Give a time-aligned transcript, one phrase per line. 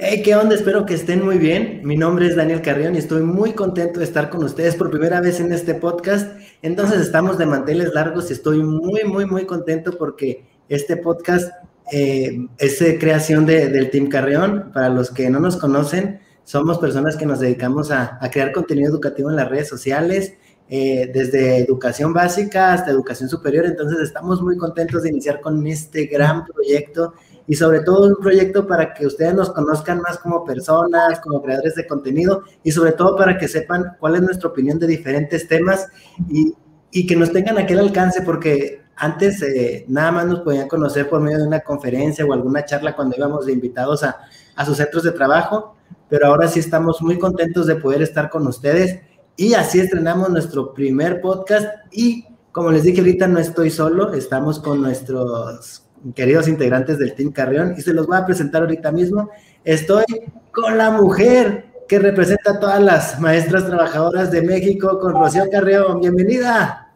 [0.00, 0.54] Hey, ¿qué onda?
[0.54, 1.80] Espero que estén muy bien.
[1.82, 5.20] Mi nombre es Daniel Carrión y estoy muy contento de estar con ustedes por primera
[5.20, 6.38] vez en este podcast.
[6.62, 11.50] Entonces estamos de manteles largos y estoy muy, muy, muy contento porque este podcast
[11.90, 14.70] eh, es creación del Team Carrión.
[14.72, 19.30] Para los que no nos conocen, somos personas que nos dedicamos a, crear contenido educativo
[19.30, 20.34] en las redes sociales,
[20.70, 23.66] eh, desde educación básica hasta educación superior.
[23.66, 27.14] Entonces estamos muy contentos de iniciar con este gran proyecto
[27.48, 31.74] y sobre todo un proyecto para que ustedes nos conozcan más como personas, como creadores
[31.74, 35.88] de contenido y sobre todo para que sepan cuál es nuestra opinión de diferentes temas
[36.28, 36.54] y,
[36.92, 41.22] y que nos tengan aquel alcance porque antes eh, nada más nos podían conocer por
[41.22, 44.18] medio de una conferencia o alguna charla cuando íbamos de invitados a,
[44.54, 45.74] a sus centros de trabajo,
[46.10, 49.00] pero ahora sí estamos muy contentos de poder estar con ustedes
[49.36, 54.58] y así estrenamos nuestro primer podcast y como les dije ahorita no estoy solo, estamos
[54.58, 59.30] con nuestros queridos integrantes del Team Carrión, y se los voy a presentar ahorita mismo.
[59.64, 60.04] Estoy
[60.52, 66.00] con la mujer que representa a todas las maestras trabajadoras de México, con Rocío Carrión.
[66.00, 66.92] Bienvenida.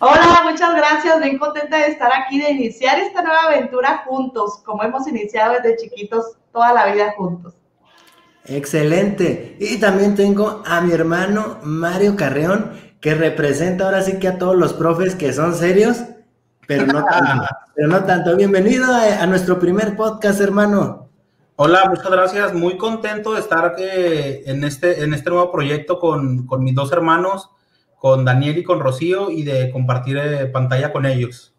[0.00, 1.20] Hola, muchas gracias.
[1.20, 5.76] Bien contenta de estar aquí, de iniciar esta nueva aventura juntos, como hemos iniciado desde
[5.76, 7.54] chiquitos toda la vida juntos.
[8.46, 9.56] Excelente.
[9.60, 14.56] Y también tengo a mi hermano Mario Carreón, que representa ahora sí que a todos
[14.56, 15.98] los profes que son serios
[16.68, 17.46] pero no tanto.
[17.74, 18.36] pero no tanto.
[18.36, 21.08] Bienvenido a, nuestro primer podcast, hermano.
[21.56, 22.54] Hola, muchas gracias.
[22.54, 27.50] Muy contento de estar eh, en, este, en este nuevo proyecto con, mis dos hermanos,
[27.98, 31.54] con Daniel y con Rocío, y de compartir eh, pantalla con ellos.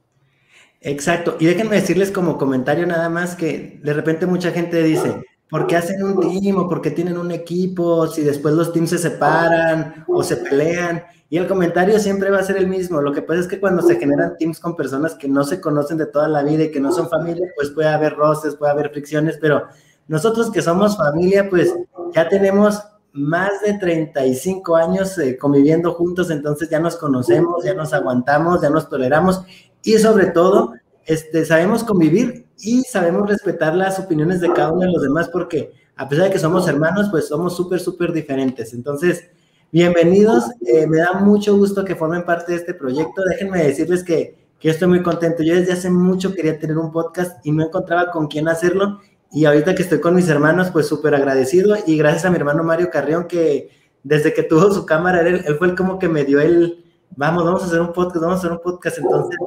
[0.79, 1.37] Exacto.
[1.39, 5.75] Y déjenme decirles como comentario nada más que de repente mucha gente dice, ¿por qué
[5.75, 10.05] hacen un team o por qué tienen un equipo si después los teams se separan
[10.07, 11.03] o se pelean?
[11.29, 13.01] Y el comentario siempre va a ser el mismo.
[13.01, 15.97] Lo que pasa es que cuando se generan teams con personas que no se conocen
[15.97, 18.89] de toda la vida y que no son familia, pues puede haber roces, puede haber
[18.89, 19.67] fricciones, pero
[20.07, 21.71] nosotros que somos familia, pues
[22.15, 22.81] ya tenemos
[23.13, 28.69] más de 35 años eh, conviviendo juntos, entonces ya nos conocemos, ya nos aguantamos, ya
[28.69, 29.43] nos toleramos
[29.83, 30.73] y sobre todo
[31.05, 35.71] este, sabemos convivir y sabemos respetar las opiniones de cada uno de los demás porque
[35.95, 38.73] a pesar de que somos hermanos, pues somos súper, súper diferentes.
[38.73, 39.29] Entonces,
[39.71, 43.21] Bienvenidos, eh, me da mucho gusto que formen parte de este proyecto.
[43.29, 45.43] Déjenme decirles que, que estoy muy contento.
[45.43, 48.99] Yo desde hace mucho quería tener un podcast y no encontraba con quién hacerlo.
[49.31, 51.77] Y ahorita que estoy con mis hermanos, pues súper agradecido.
[51.85, 53.69] Y gracias a mi hermano Mario Carrión, que
[54.01, 56.83] desde que tuvo su cámara, él, fue el como que me dio el,
[57.15, 58.97] vamos, vamos a hacer un podcast, vamos a hacer un podcast.
[58.97, 59.37] Entonces,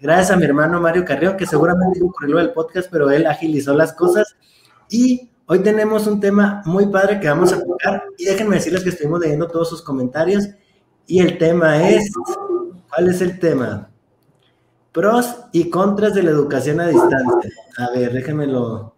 [0.00, 3.92] gracias a mi hermano Mario Carrión, que seguramente ocurrió el podcast, pero él agilizó las
[3.92, 4.34] cosas.
[4.88, 8.90] Y Hoy tenemos un tema muy padre que vamos a tocar y déjenme decirles que
[8.90, 10.46] estuvimos leyendo todos sus comentarios
[11.06, 12.12] y el tema es,
[12.94, 13.88] ¿cuál es el tema?
[14.92, 17.50] Pros y contras de la educación a distancia.
[17.78, 18.94] A ver, déjenmelo.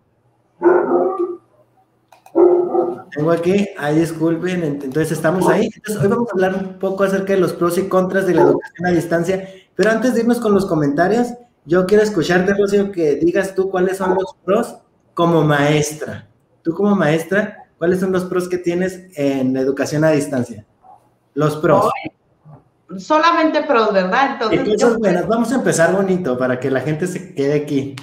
[3.12, 5.70] Tengo aquí, ahí disculpen, entonces estamos ahí.
[5.72, 8.42] Entonces, hoy vamos a hablar un poco acerca de los pros y contras de la
[8.42, 11.28] educación a distancia, pero antes de irnos con los comentarios,
[11.64, 14.78] yo quiero escucharte, Rocío, que digas tú cuáles son los pros
[15.14, 16.26] como maestra.
[16.62, 20.66] Tú como maestra, ¿cuáles son los pros que tienes en la educación a distancia?
[21.34, 21.90] Los pros.
[22.98, 24.32] solamente pros, ¿verdad?
[24.32, 25.26] Entonces, buenas.
[25.26, 27.96] Vamos a empezar bonito para que la gente se quede aquí.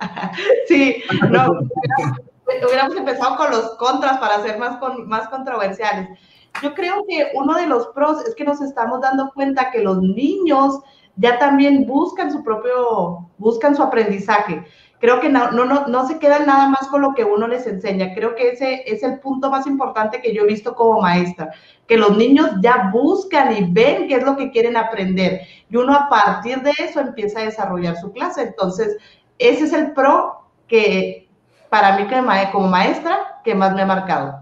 [0.68, 1.50] sí, no,
[2.66, 6.18] hubiéramos empezado con los contras para ser más, más controversiales.
[6.62, 10.00] Yo creo que uno de los pros es que nos estamos dando cuenta que los
[10.02, 10.80] niños
[11.16, 14.64] ya también buscan su propio, buscan su aprendizaje
[15.02, 18.14] creo que no, no, no, se quedan nada más con lo que uno les enseña.
[18.14, 21.50] Creo que ese es el punto más importante que yo he visto como maestra,
[21.88, 25.40] que los niños ya buscan y ven qué es lo que quieren aprender.
[25.68, 28.42] Y uno a partir de eso empieza a desarrollar su clase.
[28.42, 28.96] Entonces,
[29.40, 31.28] ese es el pro que
[31.68, 32.06] para mí
[32.52, 34.38] como maestra que más me ha marcado.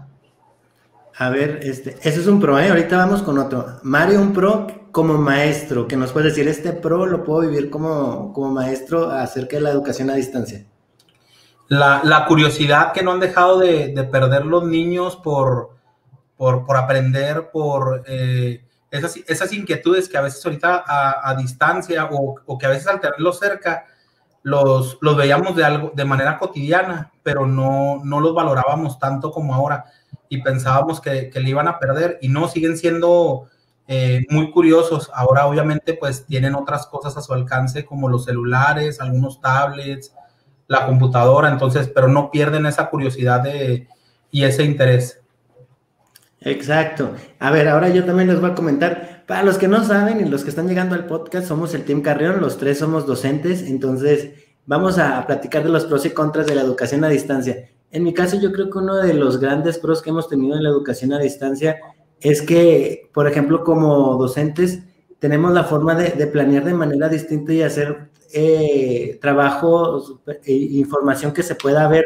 [1.17, 2.69] A ver, este, ese es un pro, ¿eh?
[2.69, 3.79] ahorita vamos con otro.
[3.83, 8.33] Mario, un pro como maestro, que nos puede decir, este pro lo puedo vivir como,
[8.33, 10.65] como maestro acerca de la educación a distancia.
[11.67, 15.77] La, curiosidad que no han dejado de, perder los niños por,
[16.35, 22.65] por, aprender, por eh, esas, esas, inquietudes que a veces ahorita a, distancia o, que
[22.65, 23.85] a veces al tenerlos cerca
[24.43, 29.55] los, los veíamos de, algo, de manera cotidiana, pero no, no los valorábamos tanto como
[29.55, 29.85] ahora
[30.31, 33.49] y pensábamos que, que le iban a perder y no, siguen siendo
[33.85, 35.11] eh, muy curiosos.
[35.13, 40.13] Ahora obviamente pues tienen otras cosas a su alcance como los celulares, algunos tablets,
[40.69, 43.89] la computadora, entonces, pero no pierden esa curiosidad de,
[44.31, 45.19] y ese interés.
[46.39, 47.11] Exacto.
[47.37, 50.29] A ver, ahora yo también les voy a comentar, para los que no saben y
[50.29, 54.29] los que están llegando al podcast, somos el Team Carrión, los tres somos docentes, entonces
[54.65, 57.67] vamos a platicar de los pros y contras de la educación a distancia.
[57.91, 60.63] En mi caso, yo creo que uno de los grandes pros que hemos tenido en
[60.63, 61.77] la educación a distancia
[62.21, 64.79] es que, por ejemplo, como docentes,
[65.19, 71.43] tenemos la forma de, planear de manera distinta y hacer eh, trabajo e información que
[71.43, 72.05] se pueda ver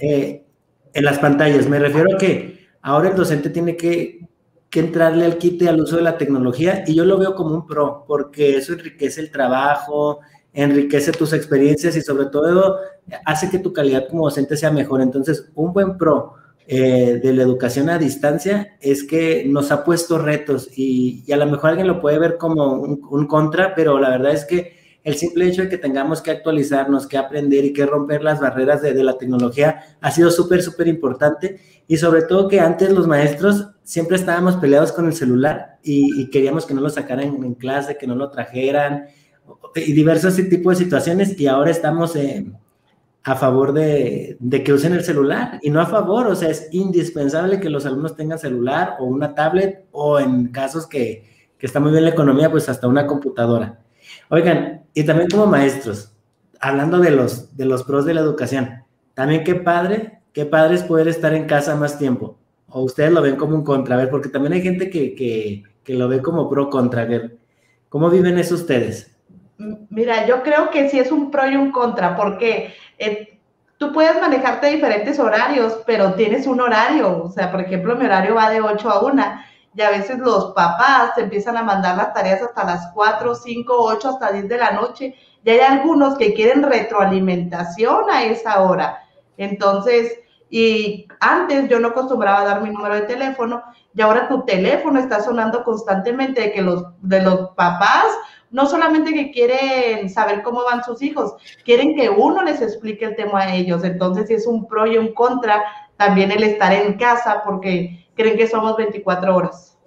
[0.00, 0.44] eh,
[0.92, 1.68] en las pantallas.
[1.68, 4.28] Me refiero a que ahora el docente tiene que,
[4.68, 7.66] que entrarle al quite al uso de la tecnología y yo lo veo como un
[7.66, 10.20] pro, porque eso enriquece el trabajo,
[10.52, 12.78] enriquece tus experiencias y sobre todo
[13.24, 15.00] hace que tu calidad como docente sea mejor.
[15.00, 16.34] Entonces, un buen pro
[16.66, 21.46] eh, de la educación a distancia es que nos ha puesto retos y, a lo
[21.46, 25.48] mejor alguien lo puede ver como un, contra, pero la verdad es que el simple
[25.48, 29.18] hecho de que tengamos que actualizarnos, que aprender y que romper las barreras de, la
[29.18, 31.58] tecnología ha sido súper, súper importante
[31.88, 36.66] y sobre todo que antes los maestros siempre estábamos peleados con el celular y, queríamos
[36.66, 39.06] que no lo sacaran en clase, que no lo trajeran
[39.74, 42.16] y diversos tipos de situaciones y ahora estamos
[43.22, 47.60] a favor de, que usen el celular y no a favor, o sea, es indispensable
[47.60, 51.24] que los alumnos tengan celular o una tablet o en casos que,
[51.58, 53.80] que está muy bien la economía, pues hasta una computadora.
[54.30, 56.12] Oigan, y también como maestros,
[56.60, 60.82] hablando de los, de los pros de la educación, también qué padre, qué padre es
[60.82, 62.38] poder estar en casa más tiempo.
[62.68, 65.64] O ustedes lo ven como un contra, a ver, porque también hay gente que, que,
[65.84, 67.36] que lo ve como pro contra, a ver,
[67.88, 69.10] ¿cómo viven eso ustedes?
[69.90, 73.38] Mira, yo creo que sí es un pro y un contra, porque eh,
[73.76, 77.24] tú puedes manejarte diferentes horarios, pero tienes un horario.
[77.24, 79.22] O sea, por ejemplo, mi horario va de 8 a 1
[79.74, 83.74] y a veces los papás te empiezan a mandar las tareas hasta las 4, 5,
[83.76, 85.14] 8, hasta 10 de la noche.
[85.44, 89.02] Y hay algunos que quieren retroalimentación a esa hora.
[89.36, 93.62] Entonces, y antes yo no acostumbraba dar mi número de teléfono
[93.94, 98.06] y ahora tu teléfono está sonando constantemente de que los de los papás
[98.50, 103.16] no solamente que quieren saber cómo van sus hijos, quieren que uno les explique el
[103.16, 103.84] tema a ellos.
[103.84, 105.62] Entonces, si es un pro y un contra,
[105.96, 109.78] también el estar en casa porque creen que somos 24 horas.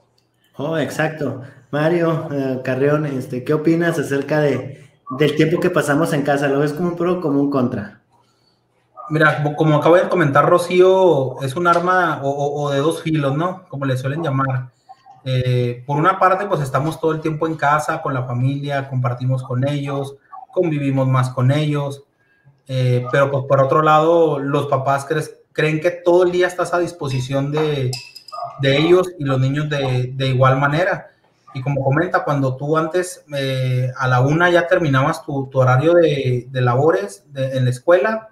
[0.58, 1.42] Oh, exacto.
[1.72, 4.86] Mario eh, Carreón, este, ¿qué opinas acerca de,
[5.18, 6.48] del tiempo que pasamos en casa?
[6.48, 8.02] ¿Lo ves como un pro o como un contra?
[9.10, 13.66] Mira, como acabo de comentar, Rocío, es un arma o, de dos filos, ¿no?
[13.68, 14.70] Como le suelen llamar.
[15.26, 19.44] Eh, por una parte, pues estamos todo el tiempo en casa con la familia, compartimos
[19.44, 20.16] con ellos,
[20.52, 22.04] convivimos más con ellos,
[22.68, 25.08] eh, pero pues por otro lado, los papás
[25.52, 27.92] creen que todo el día estás a disposición de,
[28.62, 31.12] de ellos y los niños de, de, igual manera.
[31.54, 35.94] Y como comenta, cuando tú antes eh, a la una ya terminabas tu, tu horario
[35.94, 38.30] de, de labores en la escuela,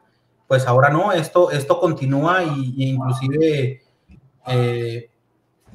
[0.52, 3.82] pues ahora no, esto, esto continúa y, inclusive
[4.48, 5.10] eh,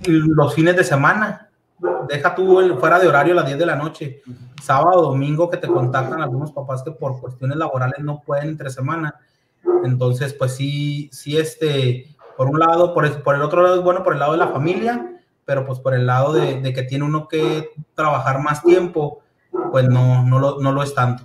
[0.05, 1.51] los fines de semana.
[2.09, 4.23] Deja tú el, fuera de horario a las 10 de la noche,
[4.63, 9.15] sábado, domingo que te contactan algunos papás que por cuestiones laborales no pueden entre semana.
[9.85, 13.83] Entonces, pues sí, sí, este, por un lado, por el, por el otro lado es
[13.83, 17.05] bueno por el lado de la familia, pero pues por el lado de, que tiene
[17.05, 19.23] uno que trabajar más tiempo,
[19.71, 21.25] pues no, no, lo, no lo es tanto.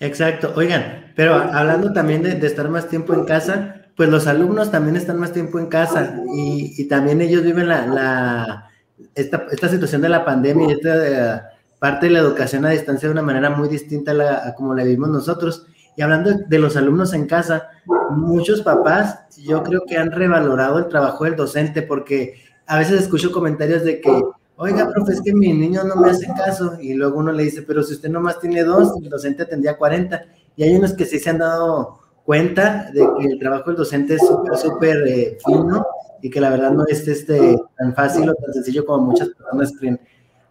[0.00, 0.52] Exacto.
[0.56, 5.18] Oigan, pero hablando también de, estar más tiempo en casa, pues los alumnos también están
[5.18, 8.70] más tiempo en casa y, también ellos viven la,
[9.14, 11.42] esta, situación de la pandemia y esta eh,
[11.78, 14.84] parte de la educación a distancia de una manera muy distinta a, la, como la
[14.84, 15.66] vivimos nosotros.
[15.94, 17.68] Y hablando de los alumnos en casa,
[18.10, 23.30] muchos papás yo creo que han revalorado el trabajo del docente porque a veces escucho
[23.30, 24.22] comentarios de que
[24.56, 26.78] oiga, profe, es que mi niño no me hace caso.
[26.80, 30.22] Y luego uno le dice, pero si usted nomás tiene dos, el docente tendría 40.
[30.56, 34.14] Y hay unos que sí se han dado cuenta de que el trabajo del docente
[34.14, 35.86] es súper, súper eh, fino
[36.20, 39.72] y que la verdad no es este, tan fácil o tan sencillo como muchas personas
[39.78, 40.00] creen.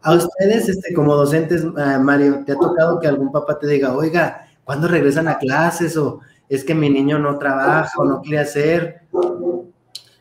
[0.03, 3.95] A ustedes, este, como docentes, ah, Mario, ¿te ha tocado que algún papá te diga,
[3.95, 5.95] oiga, ¿cuándo regresan a clases?
[5.95, 9.01] O es que mi niño no trabaja o no quiere hacer.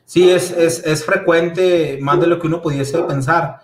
[0.04, 3.60] Sí, es, es, es frecuente, más de lo que uno pudiese pensar.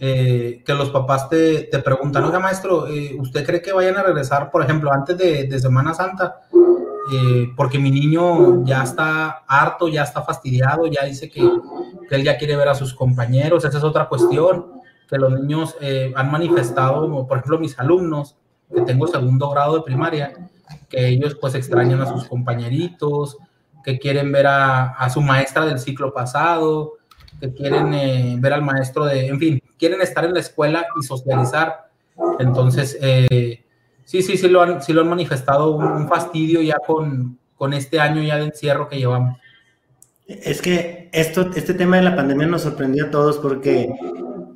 [0.00, 4.02] Eh, que los papás te, te preguntan, oiga maestro, eh, ¿usted cree que vayan a
[4.02, 6.42] regresar, por ejemplo, antes de, de Semana Santa?
[7.12, 11.40] Eh, porque mi niño ya está harto, ya está fastidiado, ya dice que,
[12.08, 14.72] que, él ya quiere ver a sus compañeros, esa es otra cuestión,
[15.08, 15.74] que los niños
[16.14, 18.36] han manifestado, por ejemplo, mis alumnos,
[18.74, 20.34] que tengo segundo grado de primaria,
[20.90, 23.38] que ellos pues extrañan a sus compañeritos,
[23.82, 26.98] que quieren ver a, a su maestra del ciclo pasado,
[27.40, 31.02] que quieren eh, ver al maestro de, en fin, quieren estar en la escuela y
[31.02, 31.88] socializar.
[32.38, 33.64] Entonces, eh,
[34.08, 38.00] sí, sí, sí lo han, sí lo han manifestado un, fastidio ya con, con este
[38.00, 39.38] año ya de encierro que llevamos.
[40.26, 43.92] Es que esto, este tema de la pandemia nos sorprendió a todos porque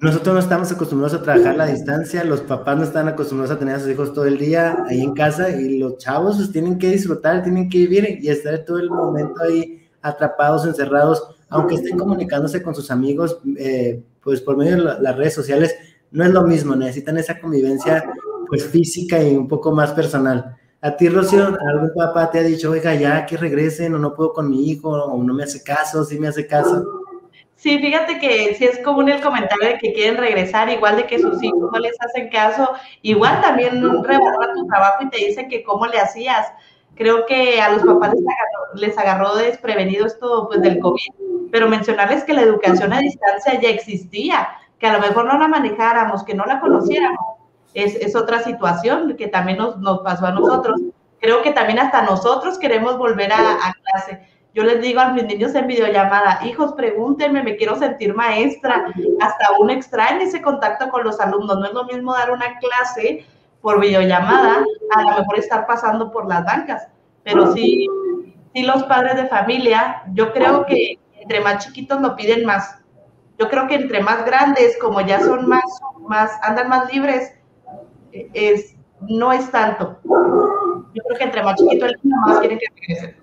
[0.00, 3.59] nosotros no estamos acostumbrados a trabajar a la distancia, los papás no están acostumbrados a
[3.59, 6.78] tener a sus hijos todo el día ahí en casa y los chavos pues, tienen
[6.78, 11.99] que disfrutar, tienen que vivir y estar todo el momento ahí atrapados, encerrados, aunque estén
[11.99, 15.75] comunicándose con sus amigos, eh, pues por medio de las redes sociales,
[16.11, 18.02] no es lo mismo, necesitan esa convivencia
[18.52, 20.59] pues física y un poco más personal.
[20.82, 24.35] A ti, Rocío, algún papá te ha dicho, oiga, ya que regresen o no puedo
[24.35, 26.85] con mi hijo o no me hace caso, sí me hace caso.
[27.56, 31.18] Sí, fíjate que sí es común el comentario de que quieren regresar, igual de que
[31.18, 32.68] sus hijos no les hacen caso,
[33.00, 36.52] igual también revalora tu trabajo y te dicen que cómo le hacías.
[36.94, 38.12] Creo que a los papás
[38.75, 43.71] les agarró, desprevenido esto pues del COVID, pero mencionarles que la educación a distancia ya
[43.71, 44.47] existía,
[44.78, 47.32] que a lo mejor no la manejáramos, que no la conociéramos,
[47.75, 50.81] es, es otra situación que también nos, nos, pasó a nosotros.
[51.21, 55.25] Creo que también hasta nosotros queremos volver a, a clase yo les digo a mis
[55.25, 58.93] niños en videollamada, hijos, pregúntenme, me quiero sentir maestra.
[59.21, 61.59] Hasta un extraña ese contacto con los alumnos.
[61.59, 63.26] No es lo mismo dar una clase
[63.62, 64.64] por videollamada,
[64.95, 66.87] a lo mejor estar pasando por las bancas.
[67.23, 67.87] Pero sí,
[68.52, 72.79] sí los padres de familia, yo creo que entre más chiquitos lo piden más.
[73.38, 75.64] Yo creo que entre más grandes, como ya son más,
[76.09, 77.33] más andan más libres,
[78.12, 78.76] es,
[79.09, 79.99] no es tanto.
[80.04, 83.16] Yo creo que entre más chiquito el niño, más quieren que regresen.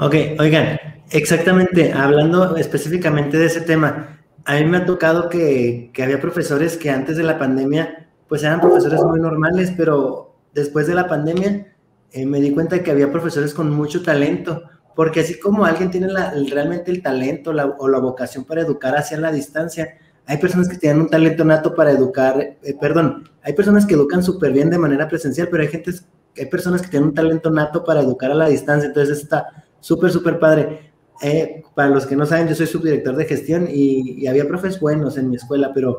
[0.00, 6.02] Ok, oigan, exactamente, hablando específicamente de ese tema, a mí me ha tocado que, que,
[6.02, 10.94] había profesores que antes de la pandemia, pues eran profesores muy normales, pero después de
[10.94, 11.74] la pandemia
[12.12, 14.64] eh, me di cuenta que había profesores con mucho talento,
[14.96, 19.18] porque así como alguien tiene la, realmente el talento o la vocación para educar hacia
[19.18, 19.96] la distancia,
[20.26, 24.22] hay personas que tienen un talento nato para educar, eh, perdón, hay personas que educan
[24.22, 25.92] súper bien de manera presencial, pero hay gente,
[26.36, 30.10] hay personas que tienen un talento nato para educar a la distancia, entonces está Súper,
[30.10, 30.92] súper padre.
[31.20, 35.18] Eh, para los que no saben, yo soy subdirector de gestión y, había profes buenos
[35.18, 35.98] en mi escuela, pero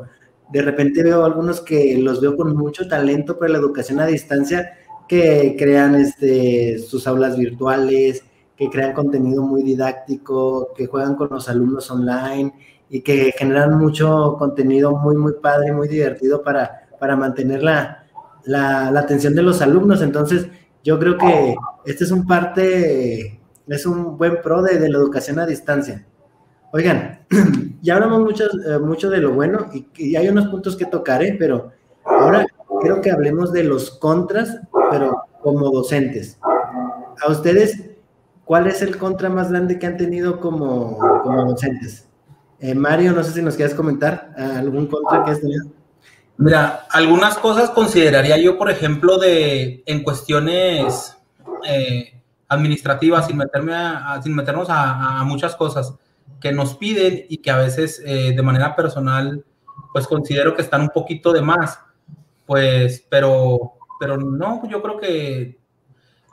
[0.50, 4.72] de repente veo algunos que los veo con mucho talento para la educación a distancia,
[5.08, 8.24] que crean este, sus aulas virtuales,
[8.56, 12.52] que crean contenido muy didáctico, que juegan con los alumnos online
[12.88, 18.04] y que generan mucho contenido muy, muy padre, muy divertido para, para mantener la,
[18.44, 20.02] la, la atención de los alumnos.
[20.02, 20.48] Entonces,
[20.84, 23.40] yo creo que este es un parte
[23.74, 26.06] es un buen pro de, la educación a distancia.
[26.72, 27.20] Oigan,
[27.82, 31.72] ya hablamos mucho, eh, mucho de lo bueno y, hay unos puntos que tocaré, pero
[32.04, 32.46] ahora
[32.80, 36.38] quiero que hablemos de los contras, pero como docentes.
[37.20, 37.90] A ustedes,
[38.44, 42.05] ¿cuál es el contra más grande que han tenido como, como docentes?
[42.60, 45.66] Eh, Mario, no sé si nos quieres comentar algún contra que has tenido.
[46.38, 51.16] Mira, algunas cosas consideraría yo, por ejemplo, de en cuestiones
[51.66, 53.74] eh, administrativa, sin, meterme
[54.22, 55.94] sin meternos a, muchas cosas
[56.40, 59.44] que nos piden y que a veces eh, de manera personal,
[59.92, 61.80] pues considero que están un poquito de más,
[62.44, 65.58] pues, pero, pero no, yo creo que,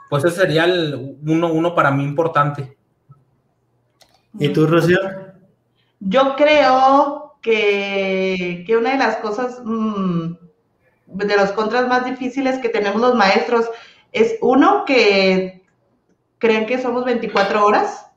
[0.10, 2.78] pues ese sería el uno, uno para mí importante.
[4.38, 5.00] ¿Y tú, Rocío?
[6.06, 10.34] Yo creo que, que una de las cosas, mmm,
[11.06, 13.70] de los contras más difíciles que tenemos los maestros,
[14.12, 15.64] es uno que
[16.40, 18.08] creen que somos 24 horas.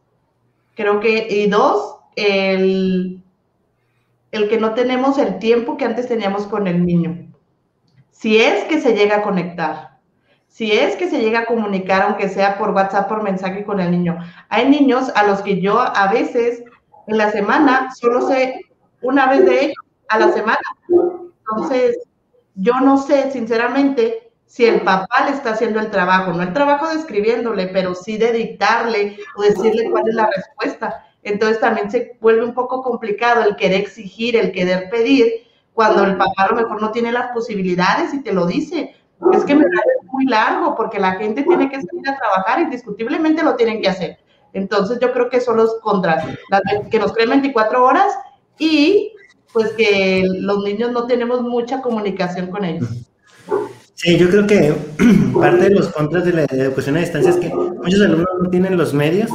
[0.74, 3.22] Creo que, y dos, el,
[4.32, 7.28] el que no tenemos el tiempo que antes teníamos con el niño.
[8.10, 9.98] Si es que se llega a conectar,
[10.48, 13.90] si es que se llega a comunicar, aunque sea por WhatsApp, por mensaje con el
[13.90, 14.18] niño.
[14.48, 16.64] Hay niños a los que yo a veces
[17.06, 18.60] en la semana solo sé
[19.02, 20.58] una vez de ellos a la semana.
[20.88, 21.98] Entonces,
[22.54, 26.88] yo no sé, sinceramente, si el papá le está haciendo el trabajo, no el trabajo
[26.88, 31.04] de escribiéndole, pero sí de dictarle o decirle cuál es la respuesta.
[31.22, 36.16] Entonces también se vuelve un poco complicado el querer exigir, el querer pedir, cuando el
[36.16, 38.94] papá a lo mejor no tiene las posibilidades y te lo dice.
[39.32, 43.42] Es que me parece muy largo porque la gente tiene que salir a trabajar, indiscutiblemente
[43.42, 44.18] lo tienen que hacer.
[44.56, 46.24] Entonces yo creo que son los contras,
[46.90, 48.14] que nos creen 24 horas
[48.58, 49.12] y
[49.52, 52.88] pues que los niños no tenemos mucha comunicación con ellos.
[53.92, 54.74] Sí, yo creo que
[55.40, 58.78] parte de los contras de la educación a distancia es que muchos alumnos no tienen
[58.78, 59.30] los medios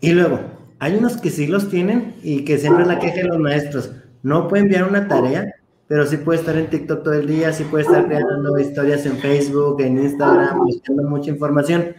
[0.00, 0.40] y luego
[0.78, 3.92] hay unos que sí los tienen y que siempre la queja de los maestros.
[4.22, 5.54] No puede enviar una tarea,
[5.88, 9.16] pero sí puede estar en TikTok todo el día, sí puede estar creando historias en
[9.16, 11.94] Facebook, en Instagram, buscando mucha información.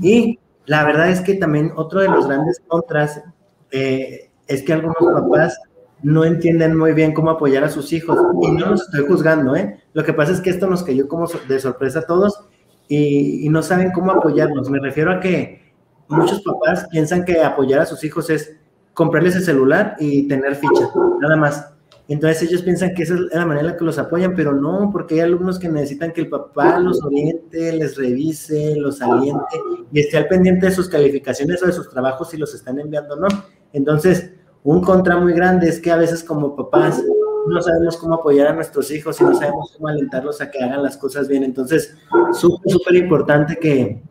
[0.00, 3.22] Y la verdad es que también otro de los grandes contras
[3.70, 5.58] eh, es que algunos papás
[6.02, 8.18] no entienden muy bien cómo apoyar a sus hijos.
[8.42, 9.80] Y no los estoy juzgando, ¿eh?
[9.94, 12.44] Lo que pasa es que esto nos cayó como de sorpresa a todos
[12.88, 14.68] y, no saben cómo apoyarnos.
[14.70, 15.72] Me refiero a que
[16.08, 18.56] muchos papás piensan que apoyar a sus hijos es
[18.92, 20.88] comprarles el celular y tener ficha,
[21.20, 21.73] nada más.
[22.06, 24.90] Entonces ellos piensan que esa es la manera en la que los apoyan, pero no,
[24.92, 29.58] porque hay alumnos que necesitan que el papá los oriente, les revise, los aliente
[29.90, 33.14] y esté al pendiente de sus calificaciones o de sus trabajos si los están enviando
[33.14, 33.28] o no.
[33.72, 34.32] Entonces,
[34.62, 37.02] un contra muy grande es que a veces como papás
[37.46, 40.82] no sabemos cómo apoyar a nuestros hijos y no sabemos cómo alentarlos a que hagan
[40.82, 41.42] las cosas bien.
[41.42, 41.96] Entonces,
[42.32, 44.02] súper, súper importante que,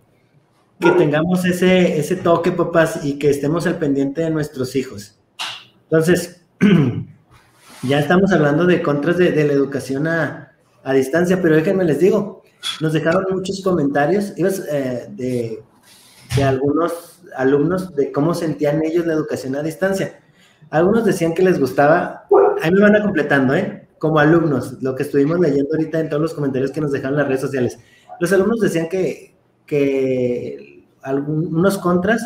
[0.79, 5.19] que tengamos ese, ese toque, papás, y que estemos al pendiente de nuestros hijos.
[5.83, 6.45] Entonces,
[7.83, 10.49] ya estamos hablando de contras de, la educación a,
[10.93, 12.43] distancia, pero déjenme les digo,
[12.81, 15.63] nos dejaron muchos comentarios eh, de,
[16.35, 20.19] de algunos alumnos de cómo sentían ellos la educación a distancia.
[20.69, 22.25] Algunos decían que les gustaba,
[22.61, 23.87] ahí me van a completando, ¿eh?
[23.97, 27.27] Como alumnos, lo que estuvimos leyendo ahorita en todos los comentarios que nos dejaron las
[27.27, 27.79] redes sociales.
[28.19, 29.35] Los alumnos decían que,
[29.65, 32.21] que algunos contras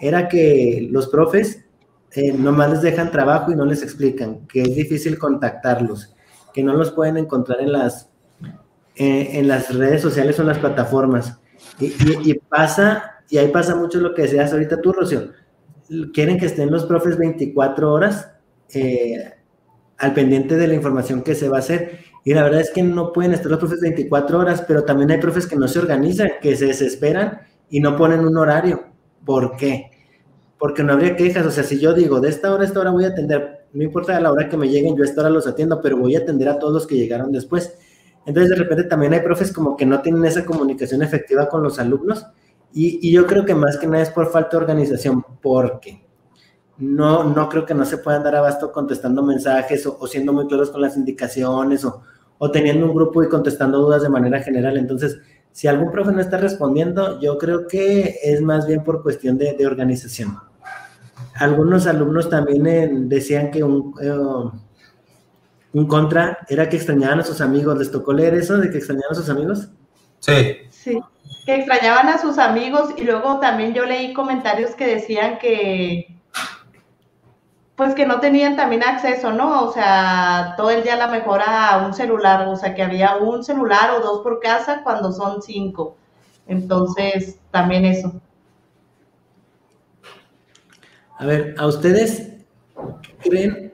[0.00, 1.64] era que los profes
[2.12, 6.14] eh, nomás les dejan trabajo y no les explican, que es difícil contactarlos,
[6.54, 8.10] que no los pueden encontrar en las,
[8.96, 11.38] eh, en las redes sociales o en las plataformas.
[11.80, 15.30] Y, pasa, y ahí pasa mucho lo que decías ahorita tú, Rocío.
[16.12, 18.30] Quieren que estén los profes 24 horas
[18.74, 19.32] eh,
[19.98, 22.00] al pendiente de la información que se va a hacer.
[22.24, 25.18] Y la verdad es que no pueden estar los profes 24 horas, pero también hay
[25.18, 28.84] profes que no se organizan, que se desesperan y no ponen un horario.
[29.24, 29.97] ¿Por qué?
[30.58, 31.46] Porque no habría quejas.
[31.46, 33.82] O sea, si yo digo, de esta hora a esta hora voy a atender, no
[33.82, 36.16] importa a la hora que me lleguen, yo a esta hora los atiendo, pero voy
[36.16, 37.74] a atender a todos los que llegaron después.
[38.26, 41.78] Entonces, de repente también hay profes como que no tienen esa comunicación efectiva con los
[41.78, 42.26] alumnos.
[42.72, 46.04] Y, yo creo que más que nada es por falta de organización, porque
[46.76, 50.70] no, no creo que no se puedan dar abasto contestando mensajes o, siendo muy claros
[50.70, 52.02] con las indicaciones o,
[52.52, 54.76] teniendo un grupo y contestando dudas de manera general.
[54.76, 55.18] Entonces,
[55.50, 59.66] si algún profe no está respondiendo, yo creo que es más bien por cuestión de
[59.66, 60.47] organización
[61.38, 64.58] algunos alumnos también eh, decían que un, eh,
[65.72, 67.78] un contra era que extrañaban a sus amigos.
[67.78, 69.68] ¿Les tocó leer eso de que extrañaban a sus amigos?
[70.20, 70.58] Sí.
[70.70, 71.00] Sí,
[71.44, 76.18] que extrañaban a sus amigos y luego también yo leí comentarios que decían que
[77.78, 79.62] pues que no tenían también acceso, ¿no?
[79.62, 83.16] O sea, todo el día a la mejor a un celular, o sea, que había
[83.18, 85.96] un celular o dos por casa cuando son cinco.
[86.48, 88.20] Entonces, también eso.
[91.18, 92.32] A ver, ¿a ustedes
[93.22, 93.72] creen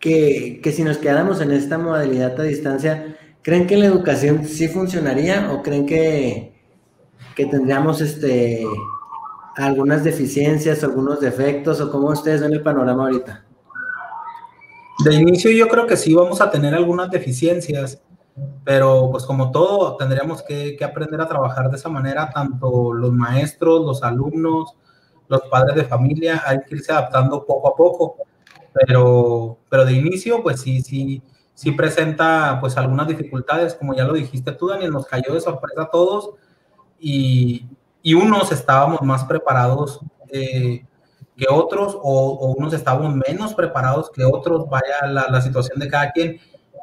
[0.00, 5.52] que, si nos quedáramos en esta modalidad a distancia, creen que la educación sí funcionaría
[5.52, 6.60] o creen que,
[7.36, 8.66] que tendríamos este,
[9.56, 13.44] algunas deficiencias, algunos defectos o cómo ustedes ven el panorama ahorita?
[15.04, 18.02] De inicio yo creo que sí vamos a tener algunas deficiencias,
[18.64, 23.12] pero pues como todo tendríamos que, que aprender a trabajar de esa manera, tanto los
[23.12, 24.74] maestros, los alumnos,
[25.28, 28.16] los padres de familia, hay que irse adaptando poco a poco,
[28.72, 31.22] pero, pero de inicio, pues sí, sí,
[31.54, 35.82] sí presenta pues algunas dificultades, como ya lo dijiste tú, Daniel, nos cayó de sorpresa
[35.82, 36.30] a todos
[36.98, 37.66] y,
[38.02, 40.84] y unos estábamos más preparados eh,
[41.36, 46.12] que otros o, unos estábamos menos preparados que otros, vaya la, la, situación de cada
[46.12, 46.38] quien,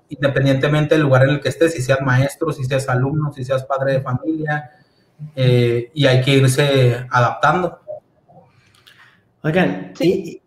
[0.09, 3.65] independientemente del lugar en el que estés, si seas maestro, si seas alumno, si seas
[3.65, 4.71] padre de familia,
[5.35, 7.79] eh, y hay que irse adaptando.
[9.45, 10.41] Oigan, ¿y,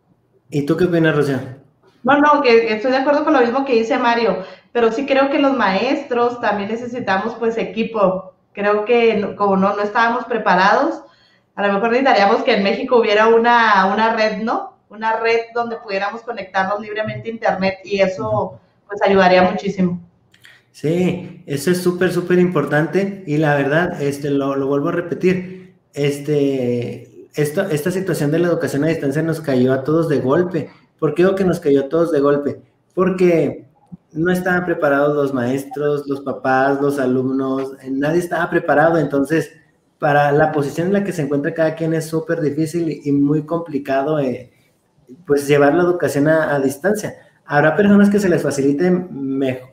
[0.64, 1.38] tú qué opinas, Rocío?
[2.02, 4.38] No, no, que estoy de acuerdo con lo mismo que dice Mario,
[4.72, 8.32] pero sí creo que los maestros también necesitamos pues equipo.
[8.54, 11.02] Creo que como no, no estábamos preparados,
[11.56, 14.78] a lo mejor necesitaríamos que en México hubiera una, una red, ¿no?
[14.88, 20.00] Una red donde pudiéramos conectarnos libremente a Internet y eso pues ayudaría muchísimo.
[20.72, 25.74] Sí, eso es súper, súper importante y la verdad, este, lo, lo vuelvo a repetir,
[25.92, 30.70] este, esta situación de la educación a distancia nos cayó a todos de golpe.
[30.99, 32.62] ¿Por qué digo que nos cayó a todos de golpe?
[32.94, 33.66] Porque
[34.12, 38.99] no estaban preparados los maestros, los papás, los alumnos, nadie estaba preparado.
[38.99, 39.53] Entonces,
[39.99, 43.44] para la posición en la que se encuentra cada quien es súper difícil y muy
[43.44, 44.51] complicado eh,
[45.27, 47.14] pues llevar la educación a, distancia.
[47.44, 48.90] Habrá personas que se les facilite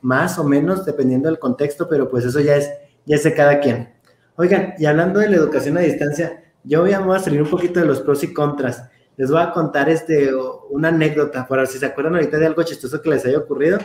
[0.01, 2.69] más o menos dependiendo del contexto, pero pues eso ya es,
[3.05, 3.89] ya es cada quien.
[4.35, 7.85] Oigan, y hablando de la educación a distancia, yo voy a, salir un poquito de
[7.85, 8.89] los pros y contras.
[9.17, 10.31] Les voy a contar este,
[10.69, 13.79] una anécdota, para si se acuerdan ahorita de algo chistoso que les haya ocurrido.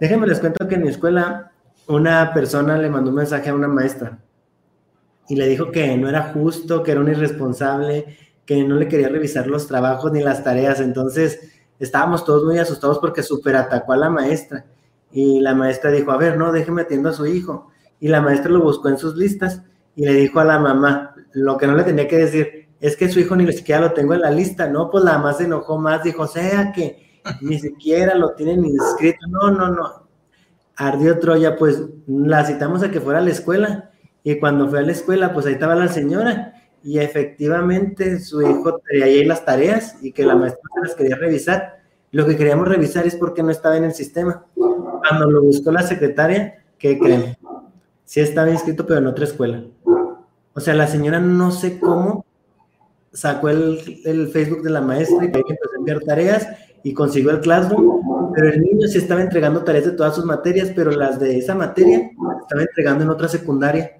[0.00, 1.52] Déjenme les cuento que en mi escuela
[1.86, 4.18] una persona le mandó un mensaje a una maestra
[5.28, 9.08] y le dijo que no era justo, que era un irresponsable, que no le quería
[9.08, 10.80] revisar los trabajos ni las tareas.
[10.80, 11.40] Entonces
[11.78, 14.66] estábamos todos muy asustados porque super atacó a la maestra.
[15.12, 17.70] Y la maestra dijo, a ver, no, déjeme atiendo a su hijo.
[18.00, 19.62] Y la maestra lo buscó en sus listas
[19.96, 23.08] y le dijo a la mamá, lo que no le tenía que decir, es que
[23.08, 24.90] su hijo ni siquiera lo tengo en la lista, ¿no?
[24.90, 29.50] Pues la mamá se enojó más, dijo, sea, que, ni siquiera lo tienen inscrito, no,
[29.50, 30.08] no, no.
[30.76, 33.90] Ardió Troya, pues la citamos a que fuera a la escuela
[34.22, 38.78] y cuando fue a la escuela, pues ahí estaba la señora y efectivamente su hijo
[38.80, 41.78] traía ahí las tareas y que la maestra se las quería revisar.
[42.10, 44.44] Lo que queríamos revisar es por qué no estaba en el sistema.
[44.54, 47.36] Cuando lo buscó la secretaria, ¿qué creen?
[48.04, 49.64] Sí estaba inscrito, pero en otra escuela.
[50.54, 52.24] O sea, la señora no sé cómo
[53.12, 56.48] sacó el, Facebook de la maestra y que empezó a enviar tareas
[56.82, 60.70] y consiguió el Classroom, pero el niño sí estaba entregando tareas de todas sus materias,
[60.74, 62.10] pero las de esa materia
[62.42, 63.98] estaba entregando en otra secundaria.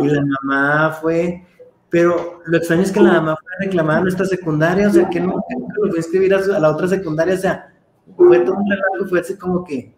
[0.00, 1.44] Y la mamá fue,
[1.88, 5.20] pero lo extraño es que la mamá fue reclamada a nuestra secundaria, o sea, que
[5.20, 5.42] nunca,
[5.76, 7.72] lo fue a escribir a, la otra secundaria, o sea,
[8.16, 9.94] fue todo un relajo, fue así como que,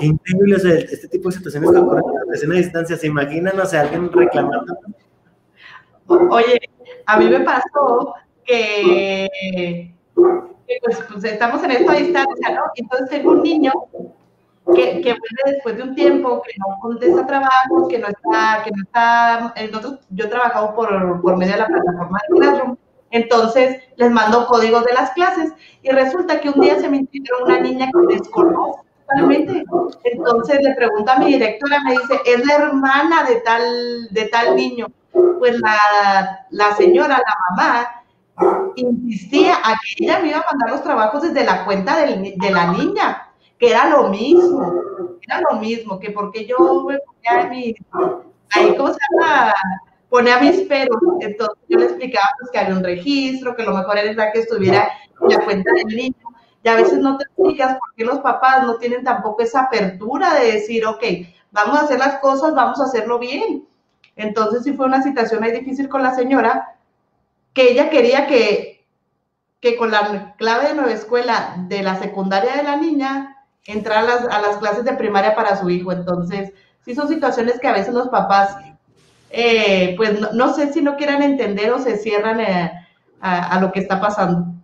[0.00, 0.56] increíble,
[0.90, 2.04] este tipo de situaciones que ocurren
[2.42, 4.76] en la distancia, ¿se imaginan, o sea, alguien reclamando?
[6.06, 6.60] Oye,
[7.06, 12.62] a mí me pasó que, pues, pues, estamos en esta distancia, ¿no?
[12.74, 13.72] Entonces tengo un niño
[14.74, 18.82] que, que después de un tiempo, que no contesta trabajos, que no está, que no
[18.84, 22.76] está, nosotros, yo he trabajado por, por medio de la plataforma de Classroom,
[23.12, 27.44] entonces les mando códigos de las clases y resulta que un día se me integró
[27.44, 29.64] una niña que desconoce totalmente.
[30.04, 34.56] Entonces le pregunta a mi directora, me dice, es la hermana de tal, de tal
[34.56, 40.70] niño pues la, la señora, la mamá, insistía a que ella me iba a mandar
[40.70, 44.72] los trabajos desde la cuenta de la niña, que era lo mismo,
[45.20, 47.74] era lo mismo, que porque yo me ponía mi,
[48.50, 49.52] ahí, ¿cómo se llama?
[50.12, 53.96] Ponía mis peros, entonces yo le explicaba pues, que había un registro, que lo mejor
[53.96, 54.90] era que estuviera
[55.22, 56.26] en la cuenta del niño,
[56.62, 60.34] y a veces no te explicas por qué los papás no tienen tampoco esa apertura
[60.34, 61.02] de decir, ok,
[61.50, 63.66] vamos a hacer las cosas, vamos a hacerlo bien,
[64.14, 66.76] entonces sí fue una situación ahí difícil con la señora,
[67.54, 68.84] que ella quería que,
[69.60, 74.42] que con la clave de nueva escuela de la secundaria de la niña entrara a
[74.42, 75.90] las, clases de primaria para su hijo.
[75.90, 76.52] Entonces,
[76.84, 78.56] sí son situaciones que a veces los papás,
[79.32, 82.70] eh, pues no, sé si no quieran entender o se cierran eh,
[83.20, 84.54] a, lo que está pasando.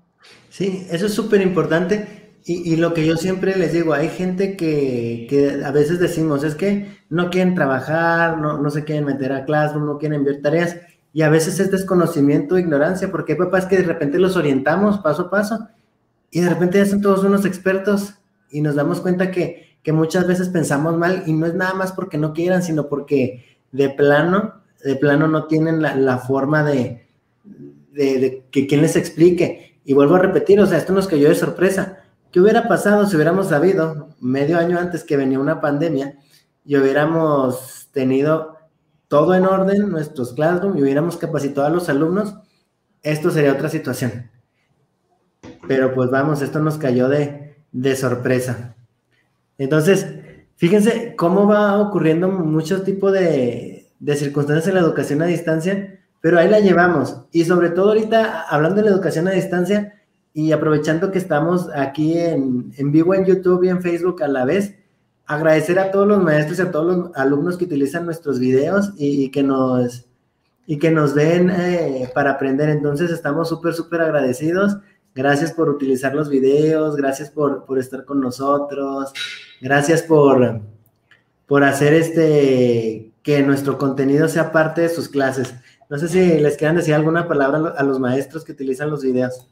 [0.50, 2.16] Sí, eso es súper importante.
[2.44, 6.96] Y, lo que yo siempre les digo, hay gente que, a veces decimos, es que
[7.10, 10.76] no quieren trabajar, no, no se quieren meter a Classroom, no quieren enviar tareas,
[11.12, 14.98] y a veces es desconocimiento o ignorancia, porque hay papás que de repente los orientamos
[15.00, 15.68] paso a paso,
[16.30, 18.14] y de repente ya son todos unos expertos,
[18.50, 21.92] y nos damos cuenta que, que muchas veces pensamos mal, y no es nada más
[21.92, 27.06] porque no quieran, sino porque de plano, de plano no tienen la, forma de,
[27.44, 29.80] de, de que quien les explique.
[29.84, 33.16] Y vuelvo a repetir, o sea, esto nos cayó de sorpresa ¿Qué hubiera pasado si
[33.16, 36.18] hubiéramos sabido medio año antes que venía una pandemia
[36.64, 38.58] y hubiéramos tenido
[39.08, 42.34] todo en orden, nuestros classroom, y hubiéramos capacitado a los alumnos?
[43.02, 44.30] Esto sería otra situación.
[45.66, 47.56] Pero pues vamos, esto nos cayó de,
[47.96, 48.74] sorpresa.
[49.56, 50.06] Entonces,
[50.58, 56.38] fíjense cómo va ocurriendo muchos tipos de, de circunstancias en la educación a distancia, pero
[56.38, 57.22] ahí la llevamos.
[57.32, 59.94] Y sobre todo ahorita, hablando de la educación a distancia,
[60.38, 64.72] y aprovechando que estamos aquí en, vivo en YouTube y en Facebook a la vez,
[65.26, 69.32] agradecer a todos los maestros y a todos los alumnos que utilizan nuestros videos y,
[69.32, 70.06] que nos
[70.64, 72.68] y que nos ven eh, para aprender.
[72.68, 74.76] Entonces estamos súper, súper agradecidos.
[75.12, 79.12] Gracias por utilizar los videos, gracias por, estar con nosotros,
[79.60, 80.60] gracias por,
[81.46, 85.54] por hacer este que nuestro contenido sea parte de sus clases.
[85.90, 89.46] No sé si les quieran decir alguna palabra a los maestros que utilizan los videos.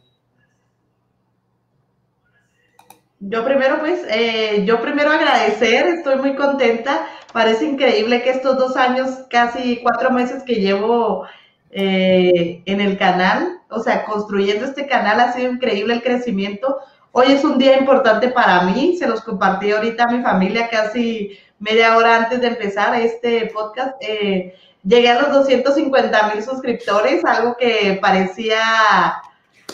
[3.21, 7.07] Yo primero, pues, eh, yo primero agradecer, estoy muy contenta.
[7.33, 11.27] Parece increíble que estos dos años, casi cuatro meses que llevo
[11.71, 16.79] eh, en el canal, o sea, construyendo este canal, ha sido increíble el crecimiento.
[17.19, 21.39] Hoy es un día importante para mí, se los compartí ahorita a mi familia casi
[21.59, 23.97] media hora antes de empezar este podcast.
[24.01, 28.61] Eh, llegué a los 250 mil suscriptores, algo que parecía,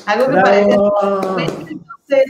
[0.06, 0.76] algo que parecía.
[1.68, 2.24] Entonces,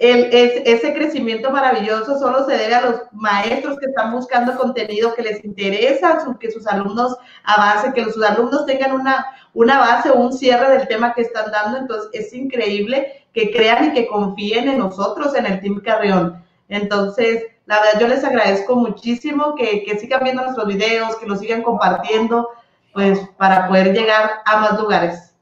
[0.00, 5.22] el, ese crecimiento maravilloso solo se debe a los maestros que están buscando contenido que
[5.22, 10.32] les interesa, que sus alumnos avancen, que sus alumnos tengan una, una base o un
[10.32, 11.76] cierre del tema que están dando.
[11.76, 16.42] Entonces, es increíble que crean y que confíen en nosotros, en el Team Carrión.
[16.70, 21.40] Entonces, la verdad, yo les agradezco muchísimo que, que sigan viendo nuestros videos, que los
[21.40, 22.48] sigan compartiendo,
[22.94, 25.34] pues, para poder llegar a más lugares.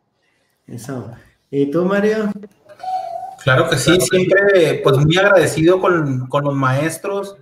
[0.67, 1.13] Eso.
[1.49, 2.29] ¿Y tú, Mario?
[3.43, 7.37] Claro que sí, siempre pues muy agradecido con, los maestros,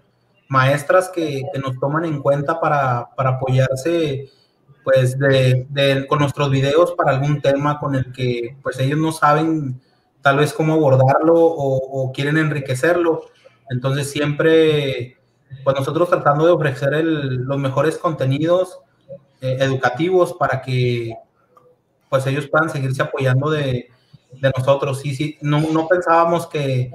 [0.48, 4.30] maestras que, nos toman en cuenta para, apoyarse
[4.85, 9.80] pues de, con nuestros videos para algún tema con el que pues ellos no saben
[10.20, 13.22] tal vez cómo abordarlo o, quieren enriquecerlo.
[13.70, 15.16] Entonces siempre,
[15.64, 18.78] pues nosotros tratando de ofrecer los mejores contenidos
[19.40, 21.14] eh, educativos para que
[22.09, 23.88] pues ellos puedan seguirse apoyando de,
[24.40, 25.01] de nosotros.
[25.01, 26.92] Sí, sí, no, no pensábamos que,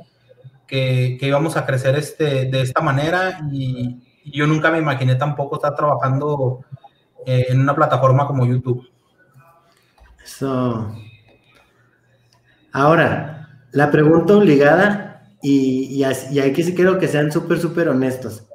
[0.68, 5.76] que, íbamos a crecer este, de esta manera y, yo nunca me imaginé tampoco estar
[5.76, 6.64] trabajando
[7.26, 8.88] eh, en una plataforma como YouTube.
[10.24, 10.96] Eso.
[12.72, 18.46] Ahora, la pregunta obligada, y, y, aquí sí quiero que sean súper, súper honestos.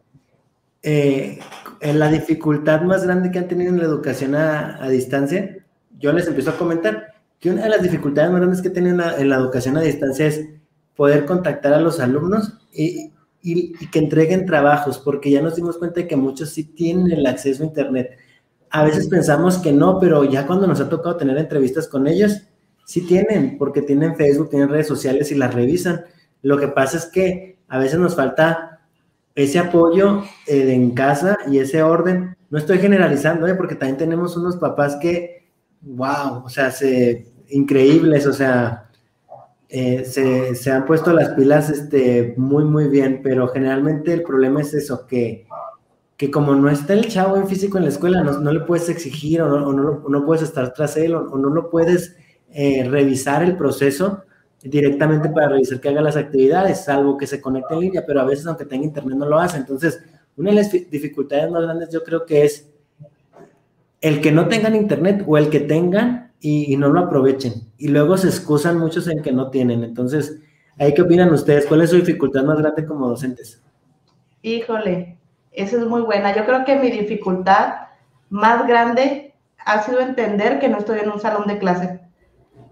[0.84, 1.40] Eh,
[1.80, 5.66] en la dificultad más grande que han tenido en la educación a distancia,
[5.98, 9.28] yo les empiezo a comentar que una de las dificultades más grandes que tienen en
[9.28, 10.46] la educación a distancia es
[10.96, 16.00] poder contactar a los alumnos y, y, que entreguen trabajos, porque ya nos dimos cuenta
[16.00, 18.16] de que muchos sí tienen el acceso a Internet.
[18.70, 22.42] A veces pensamos que no, pero ya cuando nos ha tocado tener entrevistas con ellos,
[22.84, 26.04] sí tienen, porque tienen Facebook, tienen redes sociales y las revisan.
[26.42, 28.80] Lo que pasa es que a veces nos falta
[29.34, 32.36] ese apoyo eh, en casa y ese orden.
[32.48, 33.54] No estoy generalizando, ¿eh?
[33.54, 35.35] porque también tenemos unos papás que
[35.86, 38.90] wow, o sea, se, increíbles, o sea,
[39.68, 44.74] eh, se, han puesto las pilas este, muy, muy bien, pero generalmente el problema es
[44.74, 45.46] eso, que,
[46.16, 49.42] que como no está el chavo en físico en la escuela, no, le puedes exigir
[49.42, 52.16] o no, no, puedes estar tras él o, no lo puedes
[52.50, 54.22] eh, revisar el proceso
[54.62, 58.24] directamente para revisar que haga las actividades, salvo que se conecte en línea, pero a
[58.24, 59.58] veces aunque tenga internet no lo hace.
[59.58, 60.00] Entonces,
[60.36, 62.68] una de las dificultades más grandes yo creo que es
[64.00, 67.54] el que no tengan internet o el que tengan y, no lo aprovechen.
[67.78, 69.82] Y luego se excusan muchos en que no tienen.
[69.82, 70.40] Entonces,
[70.78, 71.66] ¿ahí qué opinan ustedes?
[71.66, 73.62] ¿Cuál es su dificultad más grande como docentes?
[74.42, 75.18] Híjole,
[75.52, 76.36] esa es muy buena.
[76.36, 77.74] Yo creo que mi dificultad
[78.28, 82.00] más grande ha sido entender que no estoy en un salón de clase.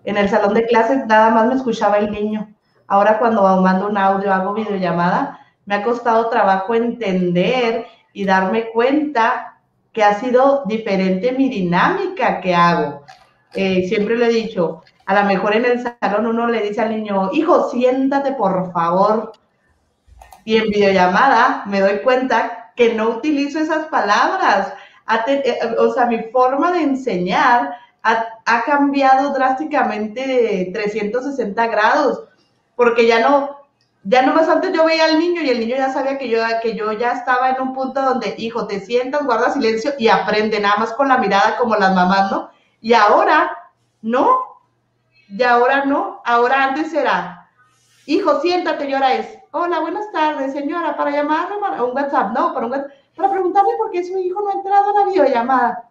[0.05, 2.55] En el salón de clases nada más me escuchaba el niño.
[2.87, 9.54] Ahora cuando mando un audio, hago videollamada, me ha costado trabajo entender y darme cuenta
[9.95, 13.05] que ha sido diferente mi dinámica que hago.
[13.55, 16.91] Eh, siempre le he dicho, a lo mejor en el salón uno le dice al
[16.91, 19.33] niño, hijo, siéntate por favor.
[20.45, 24.75] Y en videollamada me doy cuenta que no utilizo esas palabras.
[25.29, 32.25] Eh, o sea, mi forma de enseñar ha, ha cambiado drásticamente de 360 grados,
[32.75, 33.64] porque ya no,
[34.05, 36.77] ya nomás antes yo veía al niño y el niño ya sabía que yo, que
[36.77, 40.77] yo ya estaba en un punto donde, hijo, te sientas, guarda silencio y aprende nada
[40.77, 42.51] más con la mirada como las mamás, ¿no?
[42.83, 43.57] Y ahora,
[44.03, 44.61] no,
[45.29, 47.49] y ahora no, ahora antes era,
[48.05, 52.53] hijo, siéntate y ahora es, hola, buenas tardes, señora, para llamarle a un WhatsApp, no,
[52.53, 52.85] para, un
[53.17, 55.91] para preguntarle por qué su hijo no ha entrado a la videollamada.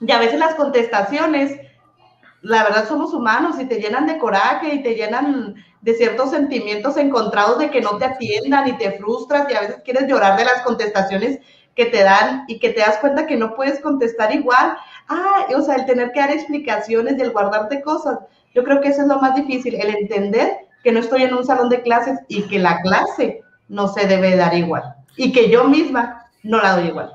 [0.00, 1.58] Y a veces las contestaciones,
[2.42, 6.96] la verdad somos humanos y te llenan de coraje y te llenan de ciertos sentimientos
[6.96, 10.44] encontrados de que no te atiendan y te frustras y a veces quieres llorar de
[10.44, 11.40] las contestaciones
[11.74, 14.76] que te dan y que te das cuenta que no puedes contestar igual.
[15.08, 18.18] Ah, o sea, el tener que dar explicaciones y el guardarte cosas.
[18.54, 21.44] Yo creo que eso es lo más difícil, el entender que no estoy en un
[21.44, 24.82] salón de clases y que la clase no se debe dar igual
[25.16, 27.14] y que yo misma no la doy igual.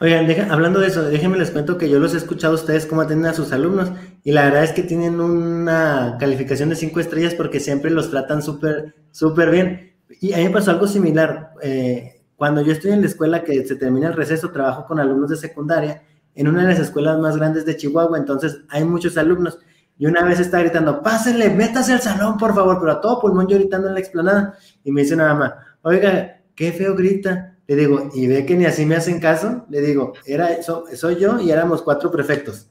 [0.00, 3.00] Oigan, hablando de eso, déjenme les cuento que yo los he escuchado a ustedes cómo
[3.00, 3.90] atienden a sus alumnos
[4.24, 8.42] y la verdad es que tienen una calificación de cinco estrellas porque siempre los tratan
[8.42, 9.94] súper, súper bien.
[10.20, 11.52] Y a mí me pasó algo similar.
[11.62, 15.30] Eh, cuando yo estoy en la escuela que se termina el receso, trabajo con alumnos
[15.30, 16.02] de secundaria
[16.34, 19.58] en una de las escuelas más grandes de Chihuahua, entonces hay muchos alumnos.
[19.98, 23.48] Y una vez está gritando, pásenle, métase al salón, por favor, pero a todo pulmón
[23.48, 24.58] yo gritando en la explanada.
[24.84, 27.55] Y me dice nada más, oiga, qué feo grita.
[27.66, 31.16] Le digo, y ve que ni así me hacen caso, le digo, era eso, soy
[31.16, 32.68] yo y éramos cuatro prefectos.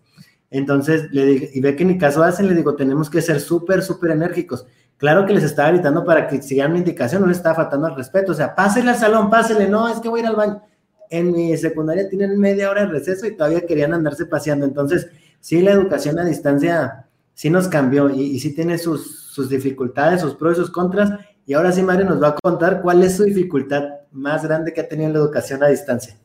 [0.50, 3.84] Entonces, le digo, y ve que ni caso hacen, le digo, tenemos que ser súper,
[3.84, 4.66] súper enérgicos.
[4.98, 7.96] Claro que les estaba gritando para que sigan una indicación, no les estaba faltando al
[7.96, 8.32] respeto.
[8.32, 10.62] O sea, pásele al salón, pásele, no, es que voy a ir al baño.
[11.10, 14.66] En mi secundaria tienen media hora de receso y todavía querían andarse paseando.
[14.66, 15.08] Entonces,
[15.42, 20.22] sí, la educación a distancia sí nos cambió y, y sí tiene sus, sus dificultades,
[20.22, 21.12] sus pros y sus contras.
[21.46, 24.82] Y ahora sí, Mario nos va a contar cuál es su dificultad más grande que
[24.82, 26.18] ha tenido la educación a distancia?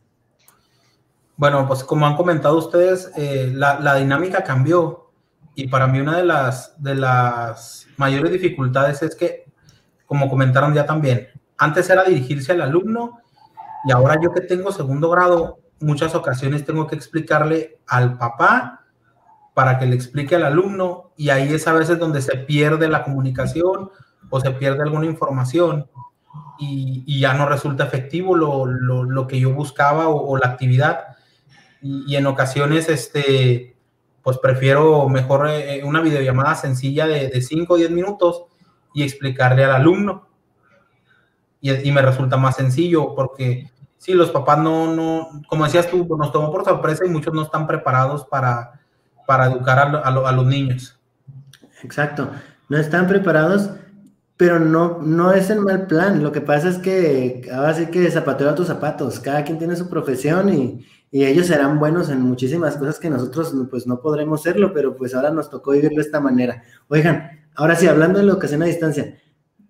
[1.36, 5.10] Bueno, pues como han comentado ustedes, eh, la, dinámica cambió
[5.54, 9.44] y para mí una de las mayores dificultades es que,
[10.06, 11.28] como comentaron ya también,
[11.58, 13.20] antes era dirigirse al alumno
[13.84, 18.84] y ahora yo que tengo segundo grado, muchas ocasiones tengo que explicarle al papá
[19.54, 23.02] para que le explique al alumno y ahí es a veces donde se pierde la
[23.02, 23.90] comunicación
[24.30, 25.86] o se pierde alguna información
[26.58, 31.16] y, ya no resulta efectivo lo, lo, que yo buscaba o, la actividad.
[31.82, 33.76] Y, en ocasiones, este,
[34.22, 38.44] pues prefiero mejor eh, una videollamada sencilla de 5 o 10 minutos
[38.94, 40.28] y explicarle al alumno.
[41.60, 46.32] Y, me resulta más sencillo porque si los papás no, no, como decías tú, nos
[46.32, 48.80] tomó por sorpresa y muchos no están preparados para,
[49.26, 50.98] para educar a, los niños.
[51.82, 52.30] Exacto,
[52.70, 53.70] no están preparados,
[54.40, 56.22] pero no, no es el mal plan.
[56.22, 59.76] Lo que pasa es que ahora sí que zapateo a tus zapatos, cada quien tiene
[59.76, 64.42] su profesión y, y ellos serán buenos en muchísimas cosas que nosotros pues no podremos
[64.42, 66.62] serlo, pero pues ahora nos tocó vivirlo de esta manera.
[66.88, 69.14] Oigan, ahora sí, hablando de la educación a distancia,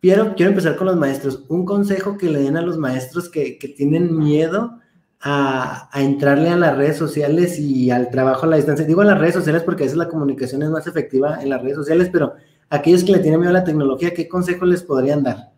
[0.01, 1.45] quiero, quiero empezar con los maestros.
[1.49, 4.79] Un consejo que le den a los maestros que, que tienen miedo
[5.19, 8.87] a, a, entrarle a las redes sociales y al trabajo a la distancia.
[8.87, 11.61] Digo a las redes sociales porque a veces la comunicación es más efectiva en las
[11.61, 12.35] redes sociales, pero
[12.71, 15.51] aquellos que le tienen miedo a la tecnología, ¿qué consejo les podrían dar?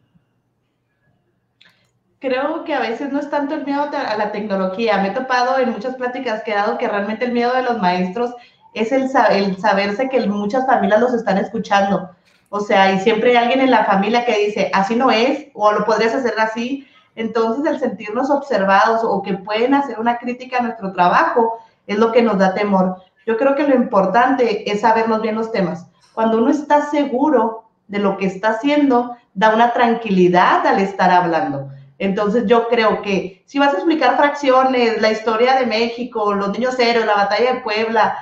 [2.18, 4.98] Creo que a veces no es tanto el miedo a la tecnología.
[4.98, 7.80] Me he topado en muchas pláticas que he dado que realmente el miedo de los
[7.80, 8.34] maestros
[8.74, 12.10] es el, el saberse que muchas familias los están escuchando
[12.54, 15.72] o sea, y siempre hay alguien en la familia que dice, así no es, o
[15.72, 16.86] lo podrías hacer así.
[17.16, 22.12] Entonces, el sentirnos observados o que pueden hacer una crítica a nuestro trabajo es lo
[22.12, 22.98] que nos da temor.
[23.26, 25.86] Yo creo que lo importante es sabernos bien los temas.
[26.12, 31.70] Cuando uno está seguro de lo que está haciendo, da una tranquilidad al estar hablando.
[31.98, 36.78] Entonces yo creo que si vas a explicar fracciones, la historia de México, los niños
[36.78, 38.18] héroes, la batalla de Puebla,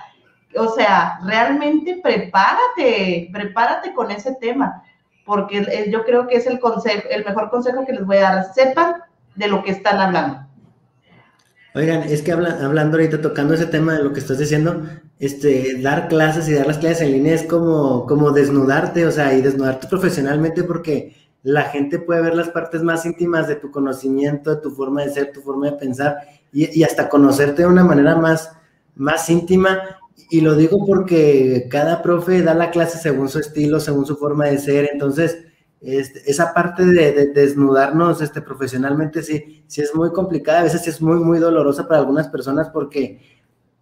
[0.57, 4.83] o sea, realmente prepárate, prepárate con ese tema,
[5.25, 8.53] porque yo creo que es el, consejo, el mejor consejo que les voy a dar.
[8.53, 8.97] Sepan
[9.37, 10.50] de lo que están hablando.
[11.75, 14.83] Oigan, es que hablando ahorita, tocando ese tema de lo que estás diciendo,
[15.21, 19.35] este, dar clases y dar las clases en línea es como, como desnudarte, o sea,
[19.35, 24.57] y desnudarte profesionalmente porque la gente puede ver las partes más íntimas de tu conocimiento,
[24.57, 26.17] de tu forma de ser, tu forma de pensar
[26.53, 28.51] y, y hasta conocerte de una manera más,
[28.97, 29.79] más íntima.
[30.29, 34.47] Y lo digo porque cada profe da la clase según su estilo, según su forma
[34.47, 35.39] de ser, entonces
[35.81, 41.01] este, esa parte de, desnudarnos este, profesionalmente sí, sí es muy complicada, a veces es
[41.01, 43.21] muy, muy dolorosa para algunas personas porque,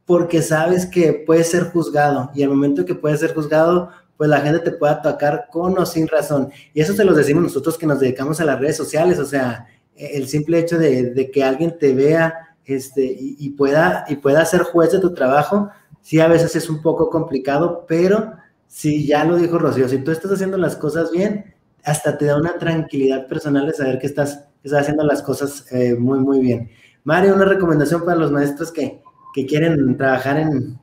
[0.07, 4.41] porque sabes que puedes ser juzgado y al momento que puedes ser juzgado, pues la
[4.41, 6.51] gente te puede atacar con o sin razón.
[6.73, 9.67] Y eso se lo decimos nosotros que nos dedicamos a las redes sociales, o sea,
[9.97, 14.63] el simple hecho de, que alguien te vea este, y, y, pueda, y pueda ser
[14.63, 18.35] juez de tu trabajo, sí a veces es un poco complicado, pero
[18.69, 22.37] si ya lo dijo Rocío, si tú estás haciendo las cosas bien, hasta te da
[22.37, 26.71] una tranquilidad personal de saber que estás, estás haciendo las cosas eh, muy, muy bien.
[27.05, 29.03] Mario, una recomendación para los maestros que,
[29.49, 30.81] quieren trabajar en,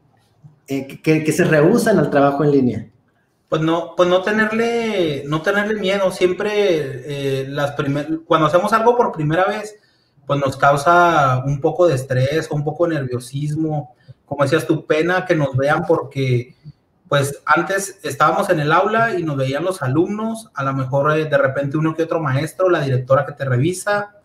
[0.69, 2.89] eh, que, se rehusan al trabajo en línea.
[3.49, 6.09] Pues no, pues no tenerle, no tenerle miedo.
[6.11, 7.75] Siempre eh, las
[8.25, 9.75] cuando hacemos algo por primera vez,
[10.25, 13.93] pues nos causa un poco de estrés un poco de nerviosismo
[14.25, 16.55] como decías, tu pena que nos vean porque
[17.15, 21.23] pues antes estábamos en el aula y nos veían los alumnos, a lo mejor eh,
[21.23, 24.17] de repente uno que otro maestro, la directora que te revisa,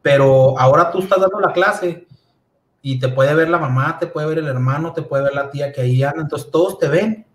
[0.00, 2.06] pero ahora tú estás dando la clase
[2.82, 5.50] y te puede ver la mamá, te puede ver el hermano, te puede ver la
[5.50, 7.26] tía que ahí anda, entonces todos te ven.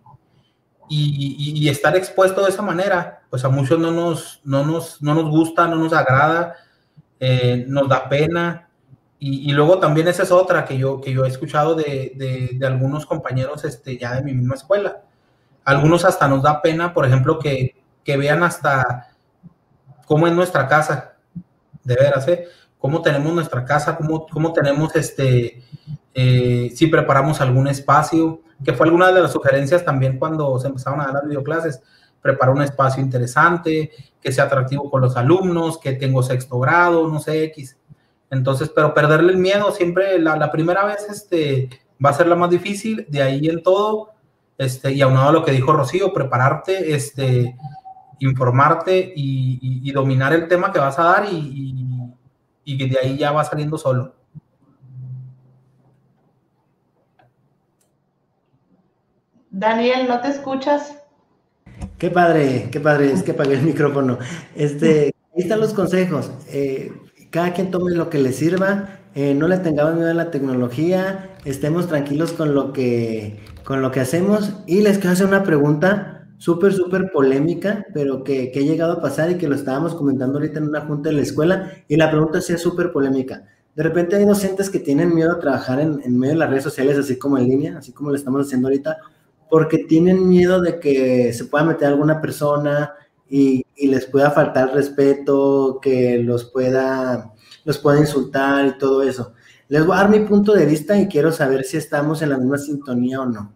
[0.88, 5.30] Y, estar expuesto de esa manera, pues a muchos no nos, no nos, no nos
[5.30, 6.56] gusta, no nos agrada,
[7.20, 8.65] eh, nos da pena,
[9.18, 13.06] y, luego también esa es otra que yo, que yo he escuchado de, de, algunos
[13.06, 15.02] compañeros este, ya de mi misma escuela.
[15.64, 19.08] Algunos hasta nos da pena, por ejemplo, que, que vean hasta
[20.06, 21.16] cómo es nuestra casa,
[21.84, 22.46] de veras, ¿eh?
[22.78, 25.64] Cómo tenemos nuestra casa, cómo, cómo tenemos, este,
[26.14, 31.02] eh, si preparamos algún espacio, que fue alguna de las sugerencias también cuando se empezaron
[31.02, 31.82] a dar las videoclases,
[32.22, 37.20] preparar un espacio interesante, que sea atractivo con los alumnos, que tengo sexto grado, no
[37.20, 37.78] sé, X.
[38.30, 41.70] Entonces, pero perderle el miedo siempre, la, primera vez este,
[42.04, 44.12] va a ser la más difícil, de ahí en todo,
[44.58, 47.56] este, y aunado a lo que dijo Rocío, prepararte, este,
[48.20, 51.74] informarte y, dominar el tema que vas a dar y,
[52.64, 54.14] y, que de ahí ya va saliendo solo.
[59.50, 60.98] Daniel, ¿no te escuchas?
[61.98, 64.18] Qué padre, qué padre, es que apagué el micrófono.
[64.54, 66.30] Este, ahí están los consejos.
[66.50, 66.92] Eh,
[67.36, 71.36] cada quien tome lo que le sirva, eh, no le tengamos miedo a la tecnología,
[71.44, 76.30] estemos tranquilos con lo que, con lo que hacemos y les quiero hacer una pregunta
[76.38, 80.38] súper, súper polémica, pero que, que, ha llegado a pasar y que lo estábamos comentando
[80.38, 83.44] ahorita en una junta de la escuela y la pregunta sí es súper polémica.
[83.76, 86.64] De repente hay docentes que tienen miedo a trabajar en, en medio de las redes
[86.64, 88.96] sociales, así como en línea, así como lo estamos haciendo ahorita,
[89.50, 92.94] porque tienen miedo de que se pueda meter alguna persona,
[93.30, 99.34] y, les pueda faltar respeto, que los pueda, los pueda insultar y todo eso.
[99.68, 102.38] Les voy a dar mi punto de vista y quiero saber si estamos en la
[102.38, 103.52] misma sintonía o no.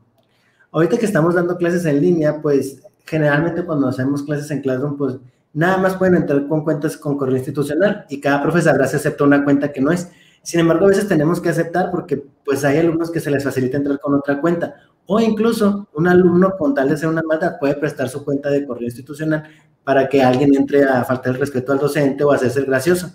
[0.71, 5.17] Ahorita que estamos dando clases en línea, pues generalmente cuando hacemos clases en Classroom, pues
[5.53, 9.43] nada más pueden entrar con cuentas con correo institucional y cada profe sabrá acepta una
[9.43, 10.09] cuenta que no es.
[10.43, 13.77] Sin embargo, a veces tenemos que aceptar porque pues hay alumnos que se les facilita
[13.77, 14.75] entrar con otra cuenta.
[15.05, 18.65] O incluso un alumno con tal de ser una maldad puede prestar su cuenta de
[18.65, 19.43] correo institucional
[19.83, 23.11] para que alguien entre a faltar el respeto al docente o a hacerse gracioso.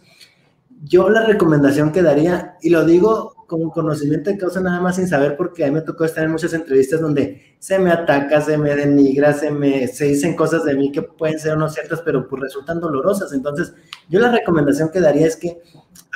[0.83, 5.09] Yo la recomendación que daría, y lo digo con conocimiento de causa nada más sin
[5.09, 8.59] saber, porque a mí me tocó estar en muchas entrevistas donde se me ataca, se
[8.59, 12.29] me denigra, se me se dicen cosas de mí que pueden ser no ciertas, pero
[12.29, 13.33] pues resultan dolorosas.
[13.33, 13.75] Entonces,
[14.09, 15.61] yo la recomendación que daría es que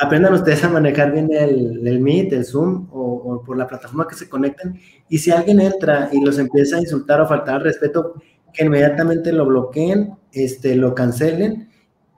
[0.00, 4.06] aprendan ustedes a manejar bien el, el Meet, el Zoom o, o, por la plataforma
[4.06, 4.78] que se conecten.
[5.08, 8.14] Y si alguien entra y los empieza a insultar o faltar al respeto,
[8.52, 11.68] que inmediatamente lo bloqueen, este, lo cancelen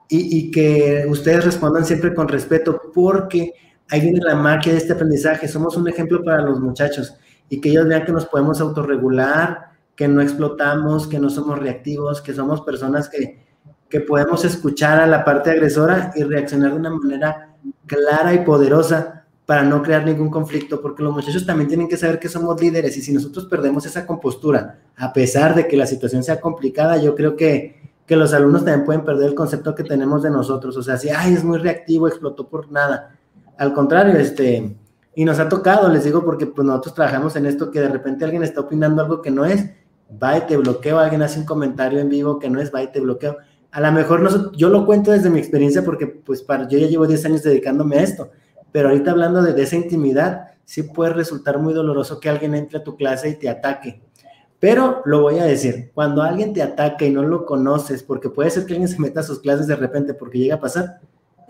[0.09, 3.53] y, y que ustedes respondan siempre con respeto, porque
[3.91, 5.47] ahí viene la magia de este aprendizaje.
[5.47, 7.15] Somos un ejemplo para los muchachos
[7.49, 12.21] y que ellos vean que nos podemos autorregular, que no explotamos, que no somos reactivos,
[12.21, 13.45] que somos personas que,
[13.89, 17.49] que podemos escuchar a la parte agresora y reaccionar de una manera
[17.85, 22.19] clara y poderosa para no crear ningún conflicto, porque los muchachos también tienen que saber
[22.19, 26.23] que somos líderes y si nosotros perdemos esa compostura, a pesar de que la situación
[26.23, 30.23] sea complicada, yo creo que, que los alumnos también pueden perder el concepto que tenemos
[30.23, 33.17] de nosotros, o sea, si, ay, es muy reactivo, explotó por nada,
[33.61, 34.75] al contrario, este,
[35.13, 38.25] y nos ha tocado, les digo, porque pues nosotros trabajamos en esto, que de repente
[38.25, 39.69] alguien está opinando algo que no es,
[40.11, 42.91] va y te bloqueo, alguien hace un comentario en vivo que no es, va y
[42.91, 43.37] te bloqueo,
[43.69, 46.87] a lo mejor no, yo lo cuento desde mi experiencia porque pues para, yo ya
[46.87, 48.31] llevo 10 años dedicándome a esto,
[48.71, 52.79] pero ahorita hablando de, de, esa intimidad, sí puede resultar muy doloroso que alguien entre
[52.79, 54.01] a tu clase y te ataque.
[54.59, 58.49] Pero lo voy a decir, cuando alguien te ataca y no lo conoces, porque puede
[58.49, 60.99] ser que alguien se meta a sus clases de repente porque llega a pasar,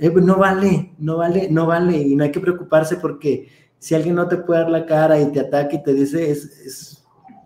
[0.01, 3.47] eh, pues no vale, no vale, no vale y no hay que preocuparse porque
[3.79, 6.43] si alguien no te puede dar la cara y te ataca y te dice es,
[6.65, 7.05] es,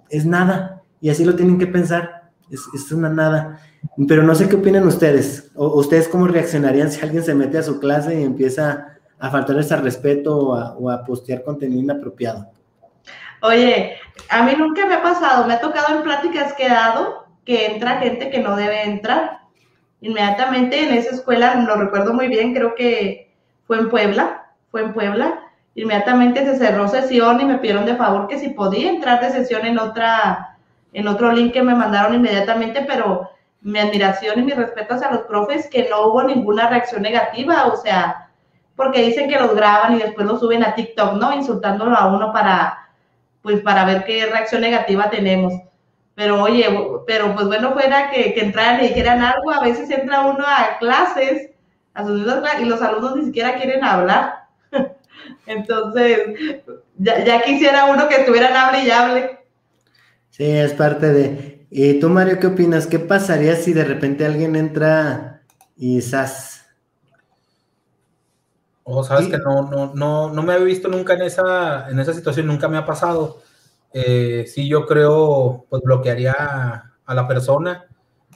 [0.09, 3.59] es nada y así lo tienen que pensar, es, es una nada.
[4.07, 7.63] Pero no sé qué opinan ustedes, o ustedes cómo reaccionarían si alguien se mete a
[7.63, 12.47] su clase y empieza a faltarles al respeto o a, a postear contenido inapropiado.
[13.41, 13.97] Oye,
[14.29, 17.67] a mí nunca me ha pasado, me ha tocado en pláticas que he dado que
[17.67, 19.41] entra gente que no debe entrar.
[20.05, 23.33] Inmediatamente en esa escuela, lo recuerdo muy bien, creo que
[23.65, 25.39] fue en Puebla, fue en Puebla,
[25.73, 29.65] inmediatamente se cerró sesión y me pidieron de favor que si podía entrar de sesión
[29.65, 30.57] en otra,
[30.93, 33.31] en otro link que me mandaron inmediatamente, pero
[33.61, 37.75] mi admiración y mi respeto hacia los profes que no hubo ninguna reacción negativa, o
[37.75, 38.29] sea,
[38.75, 41.33] porque dicen que los graban y después los suben a TikTok, ¿no?
[41.33, 42.89] Insultándolo a uno para,
[43.41, 45.51] pues, para ver qué reacción negativa tenemos.
[46.15, 46.65] Pero oye,
[47.05, 50.77] pero pues bueno, fuera que, que entraran y dijeran algo, a veces entra uno a
[50.79, 51.51] clases,
[51.93, 54.45] a sus clases, y los alumnos ni siquiera quieren hablar.
[55.45, 56.63] Entonces,
[56.97, 59.39] ya, ya quisiera uno que estuvieran hable y hable.
[60.29, 62.87] Sí, es parte de, ¿Y tú, Mario, qué opinas?
[62.87, 65.41] ¿Qué pasaría si de repente alguien entra
[65.75, 66.65] y sas?
[68.83, 69.31] O oh, sabes ¿Sí?
[69.31, 72.69] que no, no, no, no me había visto nunca en esa, en esa situación, nunca
[72.69, 73.41] me ha pasado.
[73.97, 77.85] Eh, sí, yo creo, pues bloquearía a, a, la persona,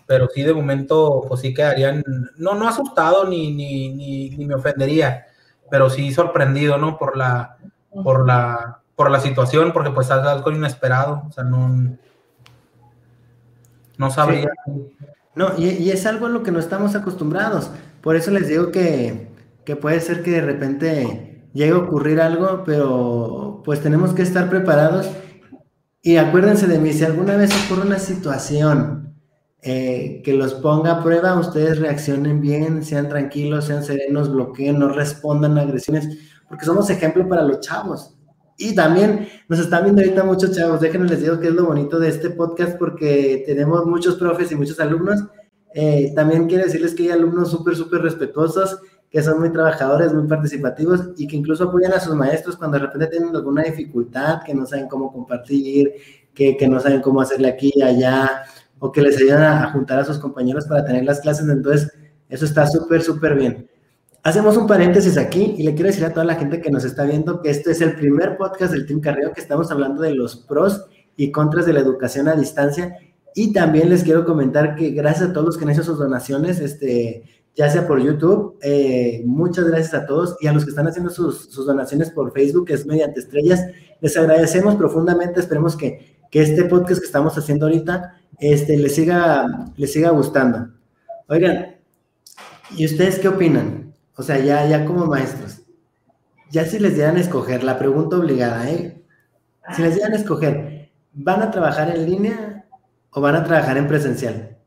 [0.08, 2.02] pero sí de momento, pues sí quedarían,
[2.38, 5.26] no, no asustado ni, ni, ni, ni me ofendería,
[5.70, 6.98] pero sí sorprendido, ¿no?
[6.98, 7.58] Por la,
[8.06, 11.98] por la, por la situación, porque pues es algo inesperado, o sea, no,
[13.98, 14.54] no sabría.
[14.66, 14.96] Sí.
[15.36, 17.70] No, y, y, es algo a lo que no estamos acostumbrados.
[18.00, 19.28] Por eso les digo que,
[19.66, 24.50] que, puede ser que de repente llegue a ocurrir algo, pero pues tenemos que estar
[24.50, 25.10] preparados.
[26.02, 29.14] Y acuérdense de mí, si alguna vez ocurre una situación
[29.62, 34.90] eh, que los ponga a prueba, ustedes reaccionen bien, sean tranquilos, sean serenos, bloqueen, no
[34.90, 36.08] respondan a agresiones,
[36.48, 38.16] porque somos ejemplo para los chavos.
[38.58, 40.82] Y también nos están viendo ahorita muchos chavos.
[40.82, 44.56] Déjenme les digo que es lo bonito de este podcast porque tenemos muchos profes y
[44.56, 45.24] muchos alumnos.
[45.74, 48.80] Eh, también quiero decirles que hay alumnos súper, súper respetuosos,
[49.10, 52.86] que son muy trabajadores, muy participativos y que incluso apoyan a sus maestros cuando de
[52.86, 55.94] repente tienen alguna dificultad, que no saben cómo compartir,
[56.34, 58.44] que, que no saben cómo hacerle aquí y allá,
[58.78, 61.50] o que les ayudan a, a juntar a sus compañeros para tener las clases.
[61.50, 61.92] Entonces,
[62.30, 63.68] eso está súper, súper bien.
[64.22, 67.06] Hacemos un paréntesis aquí y le quiero decir a toda la gente que nos está
[67.06, 70.36] viendo que este es el primer podcast del Team Carreo que estamos hablando de los
[70.36, 70.86] pros
[71.16, 72.98] y contras de la educación a distancia.
[73.34, 76.60] Y también les quiero comentar que gracias a todos los que han hecho sus donaciones,
[76.60, 77.24] este,
[77.60, 81.10] ya sea por YouTube, eh, muchas gracias a todos y a los que están haciendo
[81.10, 83.66] sus, donaciones por Facebook, que es mediante estrellas,
[84.00, 89.74] les agradecemos profundamente, esperemos que, que este podcast que estamos haciendo ahorita este, les, siga,
[89.76, 90.70] les siga gustando.
[91.28, 91.76] Oigan,
[92.78, 93.94] ¿y ustedes qué opinan?
[94.16, 95.64] O sea, ya, ya como maestros,
[96.50, 99.04] ya si les dieran a escoger, la pregunta obligada, ¿eh?
[99.76, 102.66] Si les dieran a escoger, ¿van a trabajar en línea
[103.12, 104.58] o van a trabajar en presencial.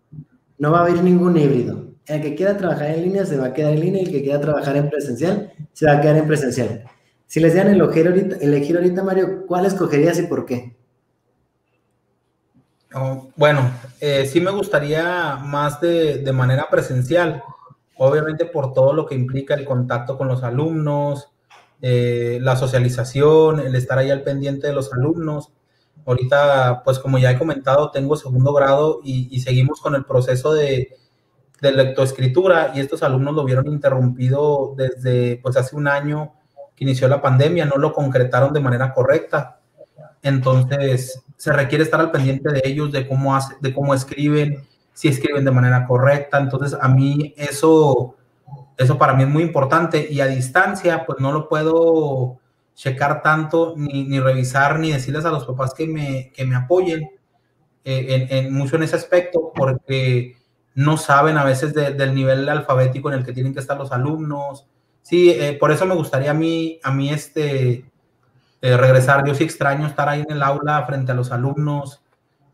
[0.59, 1.92] No va a haber ningún híbrido.
[2.07, 4.23] El que quiera trabajar en línea se va a quedar en línea y el que
[4.23, 6.85] quiera trabajar en presencial se va a quedar en presencial.
[7.27, 10.77] Si les dieran elegir ahorita, elegir ahorita Mario, ¿cuál escogerías y por qué?
[12.95, 17.43] Oh, bueno, eh, sí me gustaría más de, de, manera presencial,
[17.97, 21.31] obviamente por todo lo que implica el contacto con los alumnos,
[21.81, 25.53] eh, la socialización, el estar ahí al pendiente de los alumnos.
[26.05, 30.53] Ahorita, pues como ya he comentado, tengo segundo grado y, y seguimos con el proceso
[30.53, 30.97] de,
[31.63, 36.33] de, lectoescritura y estos alumnos lo vieron interrumpido desde pues hace un año
[36.75, 39.61] que inició la pandemia, no lo concretaron de manera correcta.
[40.23, 45.09] Entonces, se requiere estar al pendiente de ellos, de cómo, hace, de cómo escriben, si
[45.09, 46.39] escriben de manera correcta.
[46.39, 48.17] Entonces, a mí eso,
[48.77, 52.39] eso para mí es muy importante y a distancia, pues no lo puedo
[52.75, 57.11] checar tanto, ni, ni revisar, ni decirles a los papás que me, que me apoyen
[57.85, 60.37] eh, en, en, mucho en ese aspecto, porque
[60.75, 63.93] no saben a veces de, del nivel alfabético en el que tienen que estar los
[63.93, 64.67] alumnos.
[65.03, 67.85] Sí, eh, por eso me gustaría a mí, a mí este,
[68.61, 69.27] eh, regresar.
[69.27, 72.03] Yo sí extraño estar ahí en el aula frente a los alumnos,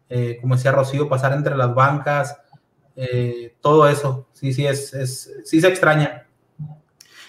[0.09, 2.39] eh, como decía Rocío, pasar entre las bancas,
[3.61, 4.27] todo eso.
[4.33, 6.27] Sí, sí, es, es, sí se extraña.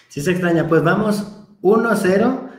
[0.08, 0.66] Sí se extraña.
[0.66, 2.50] Pues vamos 1-0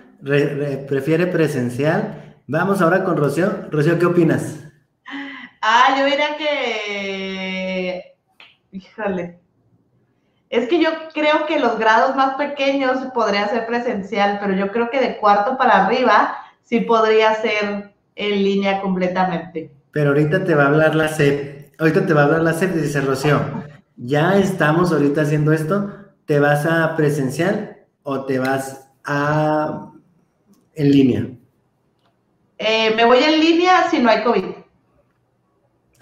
[0.88, 2.38] prefiere presencial.
[2.48, 3.68] Vamos ahora con Rocío.
[3.70, 4.60] Rocío, ¿qué opinas?
[5.62, 8.11] Ah, yo diría que,
[8.72, 9.40] híjole,
[10.50, 14.90] es que yo creo que los grados más pequeños podría ser presencial, pero yo creo
[14.90, 19.72] que de cuarto para arriba sí podría ser en línea completamente.
[19.92, 22.74] Pero ahorita te va a hablar la SEP, ahorita te va a hablar la SEP,
[22.74, 23.40] dice Rocío,
[23.96, 25.94] ya estamos ahorita haciendo esto,
[26.26, 29.92] ¿te vas a presencial o te vas a
[30.76, 31.28] en línea?
[32.58, 34.61] Eh, me voy en línea si no hay COVID.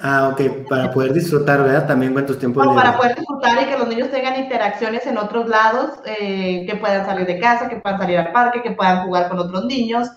[0.02, 1.86] Ah, ok, para poder disfrutar, ¿verdad?
[1.86, 2.66] También cuántos tiempos.
[2.66, 6.76] No, para poder disfrutar y que los niños tengan interacciones en otros lados, eh, que
[6.78, 10.10] puedan salir de casa, que puedan salir al parque, que puedan jugar con otros niños.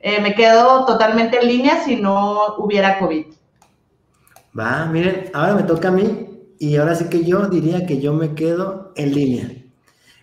[0.00, 3.26] Eh, me quedo totalmente en línea si no hubiera COVID.
[4.58, 8.12] Va, miren, ahora me toca a mí y ahora sí que yo diría que yo
[8.12, 9.48] me quedo en línea.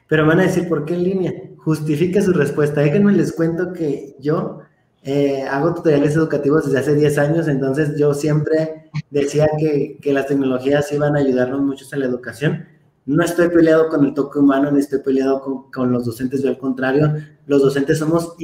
[0.08, 1.34] Pero me van a decir, ¿por qué en línea?
[1.60, 2.82] justifique su respuesta.
[2.82, 4.60] Déjenme les cuento que yo
[5.04, 10.28] eh, hago tutoriales educativos desde hace 10 años, entonces yo siempre decía que, que, las
[10.28, 12.66] tecnologías iban a ayudarnos mucho en la educación.
[13.06, 16.50] No estoy peleado con el toque humano, ni estoy peleado con, con los docentes, yo
[16.50, 17.14] al contrario,
[17.48, 18.36] los docentes somos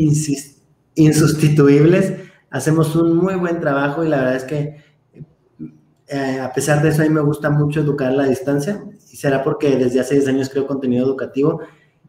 [0.95, 2.13] insustituibles,
[2.49, 4.77] hacemos un muy buen trabajo y la verdad es que
[6.07, 9.17] eh, a pesar de eso a mí me gusta mucho educar a la distancia y
[9.17, 11.61] será porque desde hace 10 años creo contenido educativo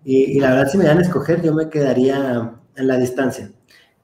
[0.09, 3.51] y, la verdad, si me dan a escoger, yo me quedaría en la distancia.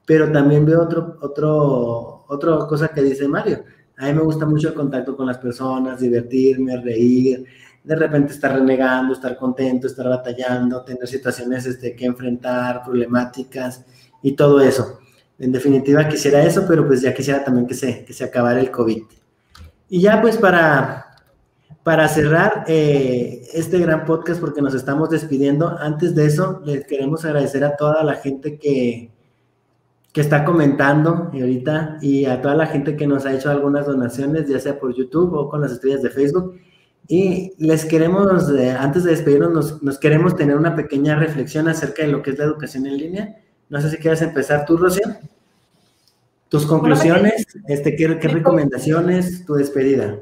[0.05, 3.63] Pero también veo otro, otro, otra cosa que dice Mario.
[3.97, 7.45] A mí me gusta mucho el contacto con las personas, divertirme, reír,
[7.83, 13.85] de repente estar renegando, estar contento, estar batallando, tener situaciones este, que enfrentar, problemáticas
[14.21, 14.99] y todo eso.
[15.37, 18.71] En definitiva, quisiera eso, pero pues ya quisiera también que se, que se acabara el
[18.71, 19.03] COVID.
[19.89, 21.17] Y ya pues para,
[21.83, 27.25] para cerrar eh, este gran podcast, porque nos estamos despidiendo, antes de eso, les queremos
[27.25, 29.11] agradecer a toda la gente que,
[30.13, 34.47] que está comentando ahorita y a toda la gente que nos ha hecho algunas donaciones,
[34.47, 36.61] ya sea por YouTube o con las estrellas de Facebook.
[37.07, 42.03] Y les queremos, eh, antes de despedirnos, nos, nos, queremos tener una pequeña reflexión acerca
[42.03, 43.35] de lo que es la educación en línea.
[43.69, 45.07] No sé si quieres empezar tú, Rocío.
[46.47, 50.19] Tus conclusiones, este, ¿qué, qué recomendaciones, tu despedida.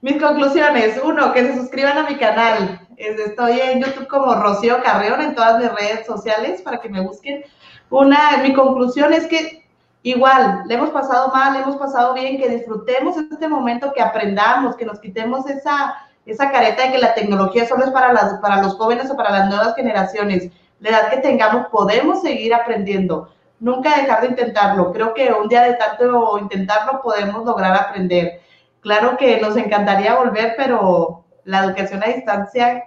[0.00, 2.80] Mis conclusiones, uno, que se suscriban a mi canal.
[2.96, 7.42] Estoy en YouTube como Rocío Carreón en todas mis redes sociales para que me busquen.
[7.94, 9.64] Una, mi conclusión es que
[10.02, 14.76] igual, le hemos pasado mal, le hemos pasado bien, que disfrutemos este momento, que aprendamos,
[14.76, 15.94] que nos quitemos esa,
[16.26, 19.30] esa careta de que la tecnología solo es para, las, para los jóvenes o para
[19.30, 20.50] las nuevas generaciones.
[20.80, 23.28] La edad que tengamos, podemos seguir aprendiendo.
[23.60, 24.92] Nunca dejar de intentarlo.
[24.92, 28.40] Creo que un día de tanto intentarlo podemos lograr aprender
[28.84, 32.84] Claro que nos encantaría volver, pero la educación a distancia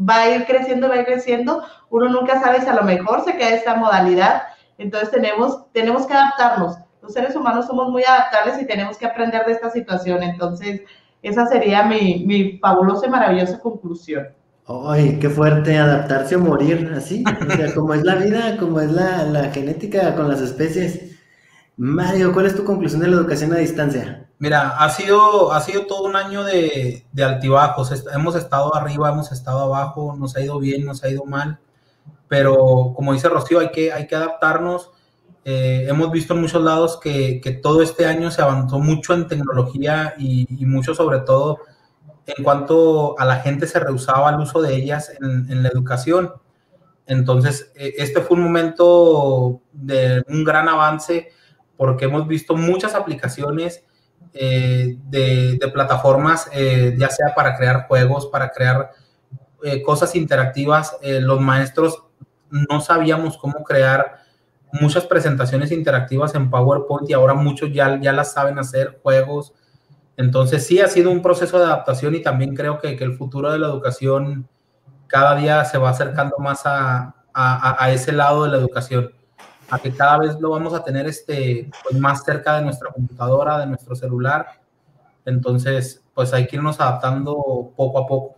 [0.00, 1.62] va a ir creciendo, va a ir creciendo.
[1.90, 4.42] Uno nunca sabe si a lo mejor se queda esta modalidad.
[4.78, 6.78] Entonces tenemos, tenemos que adaptarnos.
[7.02, 10.22] Los seres humanos somos muy adaptables y tenemos que aprender de esta situación.
[10.22, 10.82] Entonces,
[11.22, 14.28] esa sería mi, mi fabulosa y maravillosa conclusión.
[14.66, 17.24] ¡Ay, qué fuerte adaptarse o morir así!
[17.26, 21.18] O sea, como es la vida, como es la, la genética con las especies.
[21.76, 24.29] Mario, ¿cuál es tu conclusión de la educación a distancia?
[24.40, 27.92] Mira, ha sido, ha sido todo un año de, altibajos.
[28.14, 31.60] Hemos estado arriba, hemos estado abajo, nos ha ido bien, nos ha ido mal.
[32.26, 34.90] Pero como dice Rocío, hay que, hay que adaptarnos
[35.44, 40.14] Eh, hemos visto en muchos lados que, todo este año se avanzó mucho en tecnología
[40.18, 41.58] y, mucho sobre todo
[42.26, 46.32] en cuanto a la gente se rehusaba al uso de ellas en, la educación.
[47.06, 51.28] Entonces, e, este fue un momento de un gran avance
[51.76, 53.84] porque hemos visto muchas aplicaciones
[54.32, 58.90] eh, de, plataformas, eh, ya sea para crear juegos, para crear
[59.84, 60.96] cosas interactivas.
[61.02, 62.02] los maestros
[62.48, 64.20] no sabíamos cómo crear
[64.72, 69.52] muchas presentaciones interactivas en PowerPoint y ahora muchos ya, ya las saben hacer, juegos.
[70.16, 73.52] Entonces sí ha sido un proceso de adaptación y también creo que, que el futuro
[73.52, 74.48] de la educación
[75.06, 79.12] cada día se va acercando más a, a, ese lado de la educación,
[79.70, 83.58] a que cada vez lo vamos a tener este, pues más cerca de nuestra computadora,
[83.58, 84.46] de nuestro celular.
[85.24, 88.36] Entonces, pues hay que irnos adaptando poco a poco.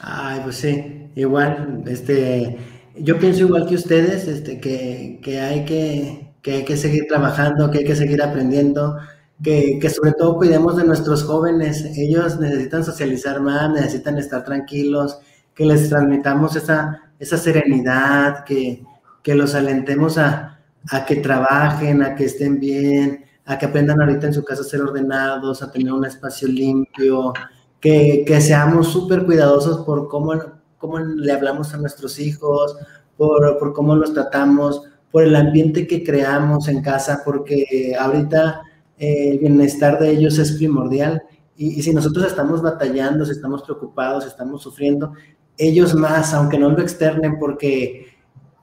[0.00, 2.58] Ay, pues sí, igual, este,
[2.96, 7.70] yo pienso igual que ustedes, este, que, que, hay que, que hay que seguir trabajando,
[7.70, 8.96] que hay que seguir aprendiendo,
[9.42, 11.84] que, que, sobre todo cuidemos de nuestros jóvenes.
[11.96, 15.18] Ellos necesitan socializar más, necesitan estar tranquilos,
[15.54, 18.84] que les transmitamos esa, esa serenidad, que,
[19.28, 20.58] que los alentemos a,
[20.90, 24.64] a, que trabajen, a que estén bien, a que aprendan ahorita en su casa a
[24.64, 27.34] ser ordenados, a tener un espacio limpio,
[27.78, 30.32] que, que seamos súper cuidadosos por cómo
[30.78, 32.74] cómo le hablamos a nuestros hijos,
[33.18, 38.62] por, por, cómo los tratamos, por el ambiente que creamos en casa, porque ahorita
[38.96, 41.22] eh, el bienestar de ellos es primordial.
[41.54, 45.12] Y, si nosotros estamos batallando, si estamos preocupados, estamos sufriendo,
[45.58, 48.06] ellos más, aunque no lo externen porque,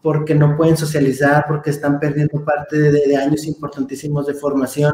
[0.05, 4.93] porque no pueden socializar, porque están perdiendo parte de, años importantísimos de formación.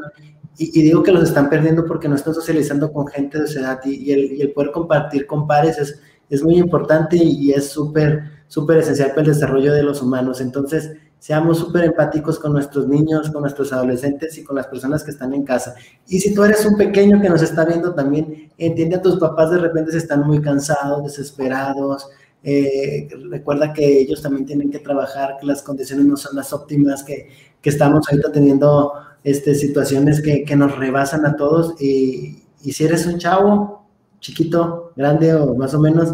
[0.57, 3.81] Y, digo que los están perdiendo porque no están socializando con gente de su edad
[3.83, 5.99] y, el, y el poder compartir con pares es,
[6.29, 10.39] es muy importante y es súper, súper esencial para el desarrollo de los humanos.
[10.39, 15.11] Entonces, seamos súper empáticos con nuestros niños, con nuestros adolescentes y con las personas que
[15.11, 15.75] están en casa.
[16.07, 19.51] Y si tú eres un pequeño que nos está viendo también, entiende a tus papás
[19.51, 22.07] de repente se están muy cansados, desesperados.
[22.43, 27.03] Eh, recuerda que ellos también tienen que trabajar, que las condiciones no son las óptimas,
[27.03, 27.29] que,
[27.61, 31.79] que estamos ahorita teniendo este, situaciones que, que nos rebasan a todos.
[31.81, 33.85] Y, y si eres un chavo,
[34.19, 36.13] chiquito, grande o más o menos,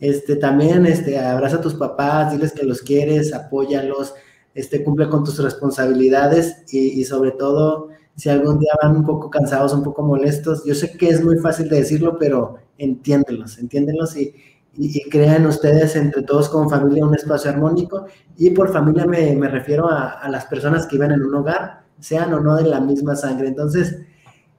[0.00, 4.14] este, también este, abraza a tus papás, diles que los quieres, apóyalos,
[4.54, 9.72] este, cumple con tus responsabilidades y, sobre todo, si algún día van un poco cansados,
[9.72, 14.34] un poco molestos, yo sé que es muy fácil de decirlo, pero entiéndelos, entiéndelos y,
[14.76, 18.06] y, crean ustedes entre todos como familia un espacio armónico
[18.36, 21.84] y por familia me, me refiero a, a las personas que viven en un hogar,
[22.00, 23.48] sean o no de la misma sangre.
[23.48, 23.96] Entonces,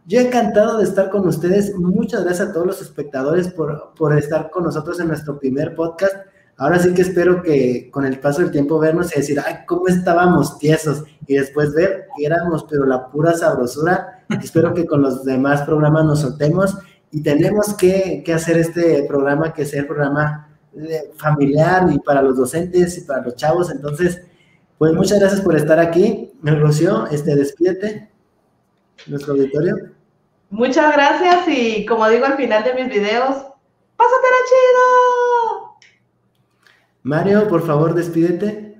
[0.07, 1.73] yo encantado de estar con ustedes.
[1.75, 6.15] Muchas gracias a todos los espectadores por, por, estar con nosotros en nuestro primer podcast.
[6.57, 9.87] Ahora sí que espero que con el paso del tiempo vernos y decir, ay, cómo
[9.87, 11.03] estábamos tiesos.
[11.25, 14.23] Y después ver que éramos, pero la pura sabrosura.
[14.41, 16.77] espero que con los demás programas nos soltemos
[17.15, 22.21] y tenemos que, que hacer este programa que sea el programa eh, familiar y para
[22.21, 23.71] los docentes y para los chavos.
[23.71, 24.21] Entonces,
[24.77, 26.33] pues muchas gracias por estar aquí.
[26.43, 28.11] Rocío, este, despídete,
[29.07, 29.91] nuestro auditorio.
[30.49, 33.33] Muchas gracias y como digo al final de mis videos,
[33.95, 35.77] ¡pásatela chido!
[37.03, 38.77] Mario, por favor, despídete.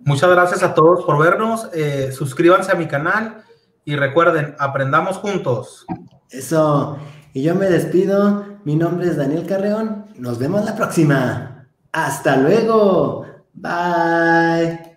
[0.00, 1.70] Muchas gracias a todos por vernos.
[1.72, 3.42] Eh, suscríbanse a mi canal
[3.86, 5.86] y recuerden, aprendamos juntos.
[6.28, 6.98] Eso.
[7.34, 8.46] Y yo me despido.
[8.64, 10.06] Mi nombre es Daniel Carreón.
[10.16, 11.66] Nos vemos la próxima.
[11.92, 13.26] Hasta luego.
[13.52, 14.93] Bye.